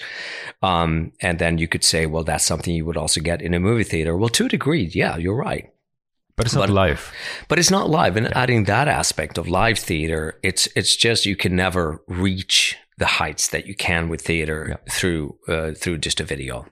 [0.62, 3.61] Um, and then you could say, well, that's something you would also get in a
[3.61, 4.16] movie theater.
[4.16, 5.70] Well, to a degree, yeah, you're right.
[6.37, 7.12] But it's not but, live.
[7.49, 8.16] But it's not live.
[8.16, 8.33] And yeah.
[8.35, 13.49] adding that aspect of live theater, it's it's just you can never reach the heights
[13.49, 14.92] that you can with theater yeah.
[14.92, 16.66] through uh, through just a video.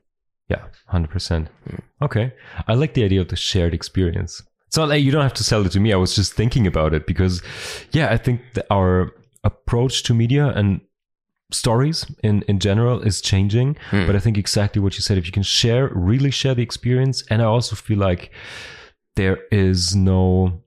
[0.49, 1.49] Yeah, hundred percent.
[1.69, 1.81] Mm.
[2.03, 2.33] Okay,
[2.69, 4.43] I like the idea of the shared experience.
[4.67, 5.93] It's not like you don't have to sell it to me.
[5.93, 7.43] I was just thinking about it because,
[7.91, 9.13] yeah, I think our
[9.45, 10.81] approach to media and
[11.51, 13.77] stories in in general is changing.
[13.91, 14.07] Mm.
[14.07, 15.19] But I think exactly what you said.
[15.19, 18.31] If you can share, really share the experience, and I also feel like
[19.17, 20.63] there is no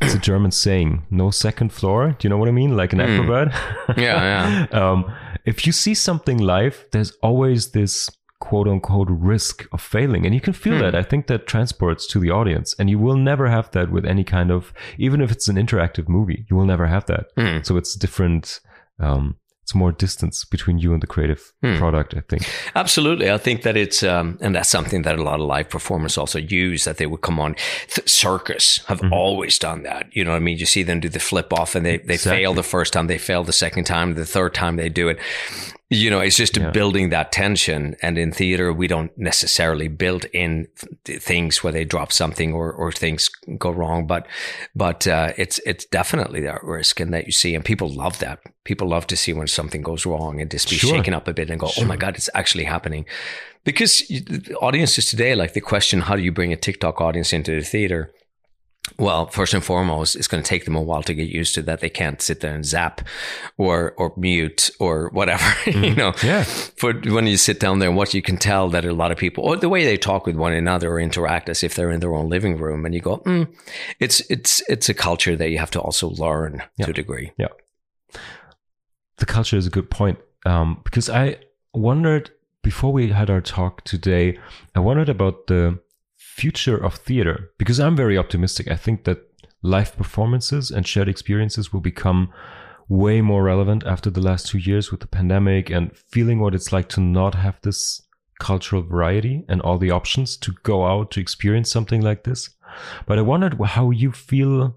[0.00, 2.16] it's a German saying, no second floor.
[2.18, 2.76] Do you know what I mean?
[2.76, 3.08] Like an mm.
[3.08, 3.98] acrobat.
[3.98, 4.80] yeah, yeah.
[4.90, 5.12] um,
[5.44, 8.10] if you see something live, there's always this
[8.40, 10.26] quote unquote risk of failing.
[10.26, 10.80] And you can feel mm.
[10.80, 10.94] that.
[10.94, 12.74] I think that transports to the audience.
[12.78, 16.08] And you will never have that with any kind of, even if it's an interactive
[16.08, 17.34] movie, you will never have that.
[17.36, 17.64] Mm.
[17.64, 18.60] So it's different.
[18.98, 19.36] Um,
[19.66, 21.76] it's more distance between you and the creative hmm.
[21.76, 25.40] product i think absolutely i think that it's um, and that's something that a lot
[25.40, 27.56] of live performers also use that they would come on
[27.88, 29.12] Th- circus have mm-hmm.
[29.12, 31.74] always done that you know what i mean you see them do the flip off
[31.74, 32.44] and they, they exactly.
[32.44, 35.18] fail the first time they fail the second time the third time they do it
[35.88, 36.70] you know, it's just yeah.
[36.70, 37.94] building that tension.
[38.02, 40.66] And in theater, we don't necessarily build in
[41.04, 43.28] th- things where they drop something or, or things
[43.58, 44.26] go wrong, but,
[44.74, 47.54] but, uh, it's, it's definitely that risk and that you see.
[47.54, 48.40] And people love that.
[48.64, 50.96] People love to see when something goes wrong and just be sure.
[50.96, 51.84] shaken up a bit and go, sure.
[51.84, 53.06] Oh my God, it's actually happening.
[53.62, 54.02] Because
[54.60, 58.12] audiences today, like the question, how do you bring a TikTok audience into the theater?
[58.98, 61.62] Well, first and foremost, it's going to take them a while to get used to
[61.62, 61.80] that.
[61.80, 63.06] They can't sit there and zap
[63.58, 65.84] or, or mute or whatever, mm-hmm.
[65.84, 66.14] you know.
[66.22, 66.44] Yeah.
[66.44, 69.18] For when you sit down there and watch, you can tell that a lot of
[69.18, 72.00] people, or the way they talk with one another or interact as if they're in
[72.00, 72.84] their own living room.
[72.84, 73.52] And you go, mm,
[74.00, 76.86] it's, it's, it's a culture that you have to also learn yeah.
[76.86, 77.32] to a degree.
[77.36, 77.48] Yeah.
[79.18, 80.18] The culture is a good point.
[80.44, 81.38] Um, because I
[81.74, 82.30] wondered
[82.62, 84.38] before we had our talk today,
[84.74, 85.78] I wondered about the,
[86.36, 88.70] future of theater because I'm very optimistic.
[88.70, 89.18] I think that
[89.62, 92.30] live performances and shared experiences will become
[92.88, 96.72] way more relevant after the last two years with the pandemic and feeling what it's
[96.72, 98.02] like to not have this
[98.38, 102.50] cultural variety and all the options to go out to experience something like this.
[103.06, 104.76] But I wondered how you feel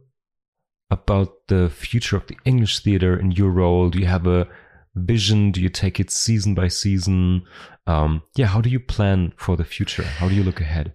[0.89, 3.89] about the future of the English theater in your role.
[3.89, 4.47] Do you have a
[4.95, 5.51] vision?
[5.51, 7.43] Do you take it season by season?
[7.85, 10.03] Um, yeah, how do you plan for the future?
[10.03, 10.93] How do you look ahead?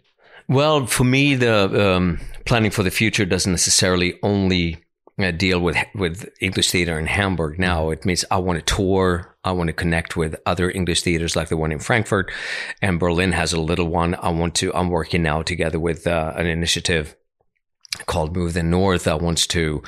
[0.49, 4.85] Well, for me, the um, planning for the future doesn't necessarily only
[5.19, 7.59] uh, deal with with English theater in Hamburg.
[7.59, 9.37] Now it means I want to tour.
[9.45, 12.33] I want to connect with other English theaters like the one in Frankfurt,
[12.83, 14.15] and Berlin has a little one.
[14.17, 14.75] I want to.
[14.75, 17.17] I'm working now together with uh, an initiative
[18.07, 19.83] called Move the North that wants to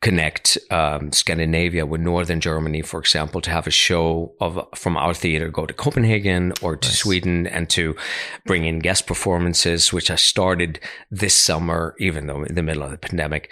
[0.00, 5.14] connect um, Scandinavia with Northern Germany, for example, to have a show of from our
[5.14, 6.98] theater go to Copenhagen or to nice.
[6.98, 7.96] Sweden and to
[8.44, 10.80] bring in guest performances, which I started
[11.10, 13.50] this summer, even though in the middle of the pandemic.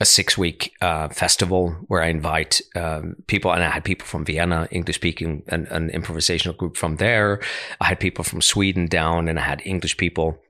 [0.00, 4.24] A six week uh, festival where I invite um, people, and I had people from
[4.24, 7.40] Vienna, English speaking, an, an improvisational group from there.
[7.80, 10.42] I had people from Sweden down, and I had English people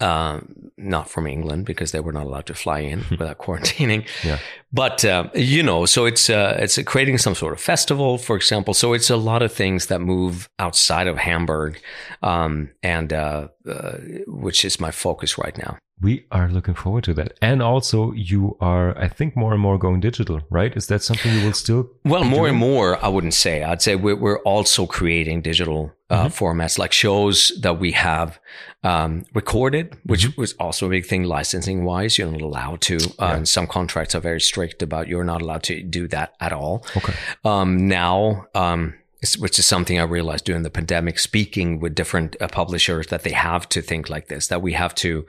[0.00, 0.40] uh,
[0.76, 4.06] not from England because they were not allowed to fly in without quarantining.
[4.24, 4.38] Yeah.
[4.72, 8.72] But uh, you know, so it's uh, it's creating some sort of festival, for example.
[8.74, 11.80] So it's a lot of things that move outside of Hamburg,
[12.22, 13.96] um, and uh, uh,
[14.26, 17.36] which is my focus right now we are looking forward to that.
[17.42, 20.74] And also, you are, I think, more and more going digital, right?
[20.76, 21.90] Is that something you will still?
[22.04, 22.50] Well, more doing?
[22.50, 23.62] and more, I wouldn't say.
[23.62, 26.44] I'd say we're, we're also creating digital uh, mm-hmm.
[26.44, 28.40] formats like shows that we have
[28.82, 30.40] um, recorded, which mm-hmm.
[30.40, 32.16] was also a big thing licensing wise.
[32.16, 32.96] You're not allowed to.
[32.96, 33.36] Uh, yeah.
[33.36, 36.84] And some contracts are very strict about you're not allowed to do that at all.
[36.96, 37.14] Okay.
[37.44, 38.94] Um, now, um,
[39.38, 43.32] which is something I realized during the pandemic, speaking with different uh, publishers, that they
[43.32, 45.26] have to think like this, that we have to,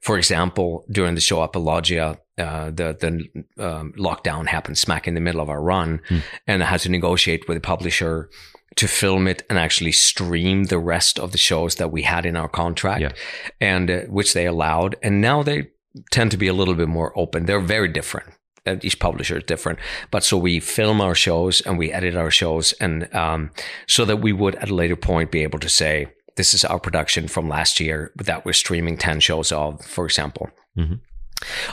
[0.00, 5.20] for example, during the show Apologia, uh, the the um, lockdown happened smack in the
[5.20, 6.22] middle of our run, mm.
[6.46, 8.30] and I had to negotiate with the publisher
[8.76, 12.36] to film it and actually stream the rest of the shows that we had in
[12.36, 13.12] our contract, yeah.
[13.60, 14.96] and uh, which they allowed.
[15.02, 15.68] And now they
[16.10, 17.44] tend to be a little bit more open.
[17.44, 18.30] They're very different
[18.66, 19.78] each publisher is different.
[20.10, 23.50] But so we film our shows and we edit our shows, and um,
[23.86, 26.80] so that we would at a later point be able to say this is our
[26.80, 30.50] production from last year that we're streaming ten shows of, for example.
[30.76, 30.94] Mm-hmm.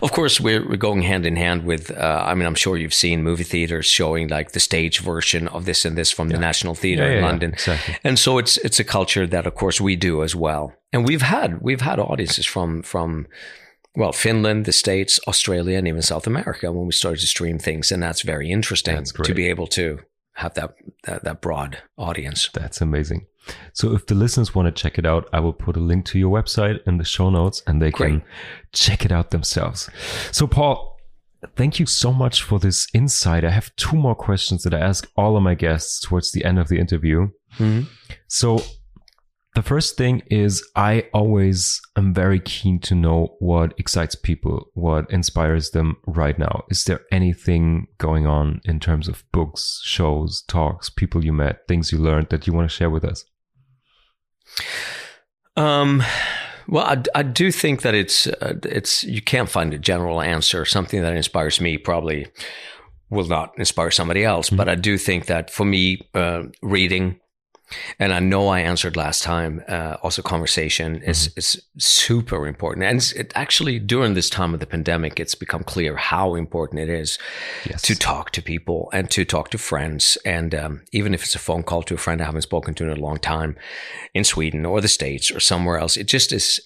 [0.01, 1.91] Of course, we're, we're going hand in hand with.
[1.91, 5.65] Uh, I mean, I'm sure you've seen movie theaters showing like the stage version of
[5.65, 6.35] this and this from yeah.
[6.35, 7.95] the National Theatre yeah, in yeah, London, exactly.
[8.03, 10.73] and so it's it's a culture that, of course, we do as well.
[10.91, 13.27] And we've had we've had audiences from from
[13.95, 17.91] well, Finland, the States, Australia, and even South America when we started to stream things.
[17.91, 19.99] And that's very interesting that's to be able to
[20.33, 20.73] have that,
[21.03, 22.49] that, that broad audience.
[22.53, 23.27] That's amazing.
[23.73, 26.19] So if the listeners want to check it out, I will put a link to
[26.19, 28.09] your website in the show notes and they Great.
[28.09, 28.23] can
[28.71, 29.89] check it out themselves.
[30.31, 30.97] So Paul,
[31.55, 33.43] thank you so much for this insight.
[33.43, 36.59] I have two more questions that I ask all of my guests towards the end
[36.59, 37.29] of the interview.
[37.57, 37.87] Mm-hmm.
[38.27, 38.63] So
[39.53, 45.11] the first thing is I always am very keen to know what excites people, what
[45.11, 46.63] inspires them right now.
[46.69, 51.91] Is there anything going on in terms of books, shows, talks, people you met, things
[51.91, 53.25] you learned that you want to share with us?
[55.57, 56.01] Um,
[56.67, 60.63] well, I, I do think that it's uh, it's you can't find a general answer.
[60.63, 62.27] Something that inspires me probably
[63.09, 64.55] will not inspire somebody else, mm-hmm.
[64.55, 67.19] but I do think that for me, uh, reading
[67.99, 69.63] and I know I answered last time.
[69.67, 71.39] Uh, also, conversation is mm-hmm.
[71.39, 75.95] is super important, and it actually during this time of the pandemic, it's become clear
[75.95, 77.17] how important it is
[77.65, 77.81] yes.
[77.83, 81.39] to talk to people and to talk to friends, and um, even if it's a
[81.39, 83.55] phone call to a friend I haven't spoken to in a long time,
[84.13, 86.59] in Sweden or the States or somewhere else, it just is.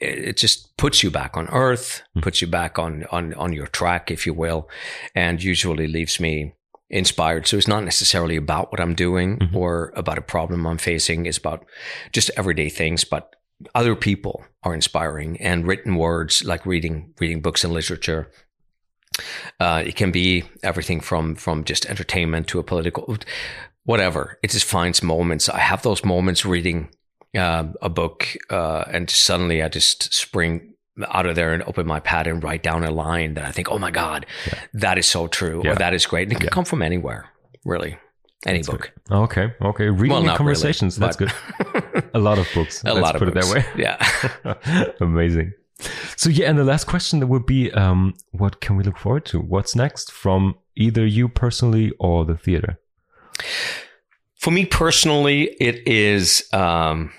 [0.00, 2.20] It just puts you back on earth, mm-hmm.
[2.20, 4.68] puts you back on on on your track, if you will,
[5.14, 6.54] and usually leaves me
[6.90, 7.46] inspired.
[7.46, 9.56] So it's not necessarily about what I'm doing mm-hmm.
[9.56, 11.26] or about a problem I'm facing.
[11.26, 11.64] It's about
[12.12, 13.36] just everyday things, but
[13.74, 18.30] other people are inspiring and written words like reading, reading books and literature.
[19.58, 23.16] Uh, it can be everything from, from just entertainment to a political,
[23.84, 24.38] whatever.
[24.42, 25.48] It just finds moments.
[25.48, 26.88] I have those moments reading
[27.36, 30.74] uh, a book, uh, and suddenly I just spring
[31.08, 33.70] out of there and open my pad and write down a line that I think,
[33.70, 34.58] oh my God, yeah.
[34.74, 35.72] that is so true, yeah.
[35.72, 36.24] or that is great.
[36.24, 36.50] And it can yeah.
[36.50, 37.28] come from anywhere,
[37.64, 37.96] really.
[38.46, 38.92] Any that's book.
[39.08, 39.14] Good.
[39.14, 39.52] Okay.
[39.60, 39.90] Okay.
[39.90, 40.98] Reading well, conversations.
[40.98, 42.10] Really, that's good.
[42.14, 42.82] a lot of books.
[42.84, 43.50] A Let's lot of put books.
[43.50, 43.82] it that way.
[44.44, 44.92] Yeah.
[45.00, 45.52] Amazing.
[46.16, 49.24] So yeah, and the last question that would be, um, what can we look forward
[49.26, 49.40] to?
[49.40, 52.78] What's next from either you personally or the theater?
[54.36, 57.12] For me personally, it is um,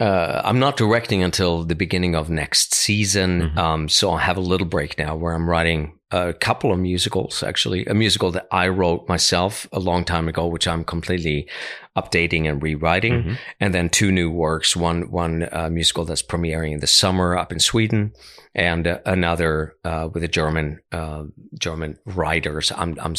[0.00, 3.42] uh, I'm not directing until the beginning of next season.
[3.42, 3.58] Mm-hmm.
[3.58, 7.42] Um, so I have a little break now where I'm writing a couple of musicals,
[7.42, 7.86] actually.
[7.86, 11.48] A musical that I wrote myself a long time ago, which I'm completely
[11.96, 13.12] updating and rewriting.
[13.12, 13.34] Mm-hmm.
[13.60, 17.52] And then two new works one, one uh, musical that's premiering in the summer up
[17.52, 18.12] in Sweden,
[18.52, 21.24] and uh, another uh, with a German uh,
[21.58, 22.72] German writers.
[22.76, 23.14] I'm, I'm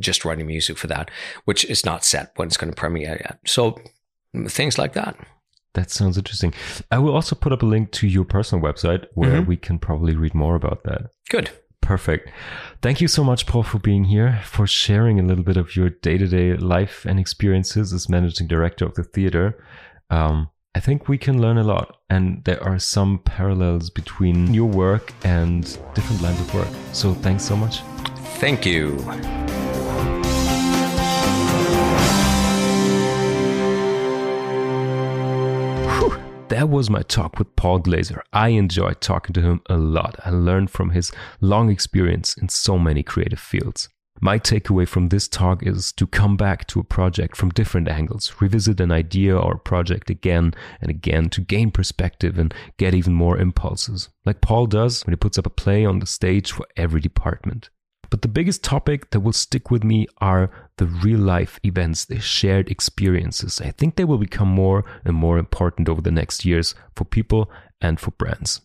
[0.00, 1.10] just writing music for that,
[1.44, 3.38] which is not set when it's going to premiere yet.
[3.46, 3.78] So
[4.48, 5.16] things like that.
[5.74, 6.52] That sounds interesting.
[6.90, 9.48] I will also put up a link to your personal website where mm-hmm.
[9.48, 11.10] we can probably read more about that.
[11.28, 11.50] Good.
[11.80, 12.30] Perfect.
[12.82, 15.90] Thank you so much, Paul, for being here, for sharing a little bit of your
[15.90, 19.64] day to day life and experiences as managing director of the theater.
[20.10, 24.68] Um, I think we can learn a lot, and there are some parallels between your
[24.68, 25.64] work and
[25.94, 26.68] different lines of work.
[26.92, 27.80] So thanks so much.
[28.38, 28.98] Thank you.
[36.50, 38.22] That was my talk with Paul Glazer.
[38.32, 40.16] I enjoyed talking to him a lot.
[40.24, 43.88] I learned from his long experience in so many creative fields.
[44.20, 48.34] My takeaway from this talk is to come back to a project from different angles,
[48.40, 53.38] revisit an idea or project again and again to gain perspective and get even more
[53.38, 57.00] impulses, like Paul does when he puts up a play on the stage for every
[57.00, 57.70] department.
[58.10, 62.20] But the biggest topic that will stick with me are the real life events, the
[62.20, 63.60] shared experiences.
[63.60, 67.50] I think they will become more and more important over the next years for people
[67.80, 68.60] and for brands.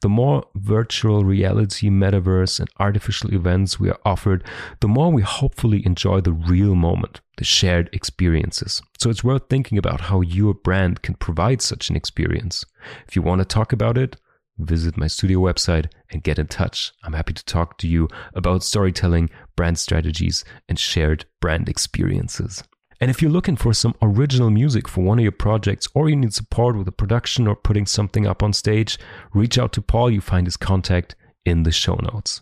[0.00, 4.42] The more virtual reality, metaverse, and artificial events we are offered,
[4.80, 8.82] the more we hopefully enjoy the real moment, the shared experiences.
[8.98, 12.64] So it's worth thinking about how your brand can provide such an experience.
[13.06, 14.16] If you want to talk about it,
[14.58, 16.92] visit my studio website and get in touch.
[17.02, 22.62] I'm happy to talk to you about storytelling, brand strategies, and shared brand experiences.
[23.00, 26.16] And if you're looking for some original music for one of your projects or you
[26.16, 28.98] need support with the production or putting something up on stage,
[29.32, 30.10] reach out to Paul.
[30.10, 32.40] You find his contact in the show notes.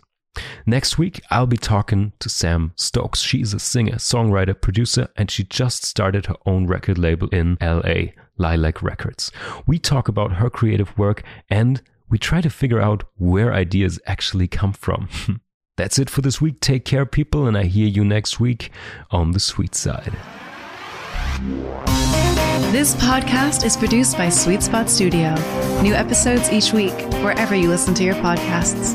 [0.67, 3.21] Next week, I'll be talking to Sam Stokes.
[3.21, 8.13] She's a singer, songwriter, producer, and she just started her own record label in LA,
[8.37, 9.33] Lilac Records.
[9.67, 14.49] We talk about her creative work and we try to figure out where ideas actually
[14.49, 15.09] come from.
[15.77, 16.61] That's it for this week.
[16.61, 18.71] Take care, people, and I hear you next week
[19.11, 20.13] on the sweet side.
[22.73, 25.35] This podcast is produced by Sweet Spot Studio.
[25.83, 28.95] New episodes each week, wherever you listen to your podcasts.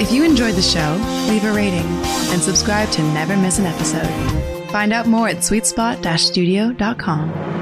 [0.00, 0.96] If you enjoyed the show,
[1.28, 1.86] leave a rating
[2.30, 4.08] and subscribe to never miss an episode.
[4.70, 7.57] Find out more at sweetspot-studio.com.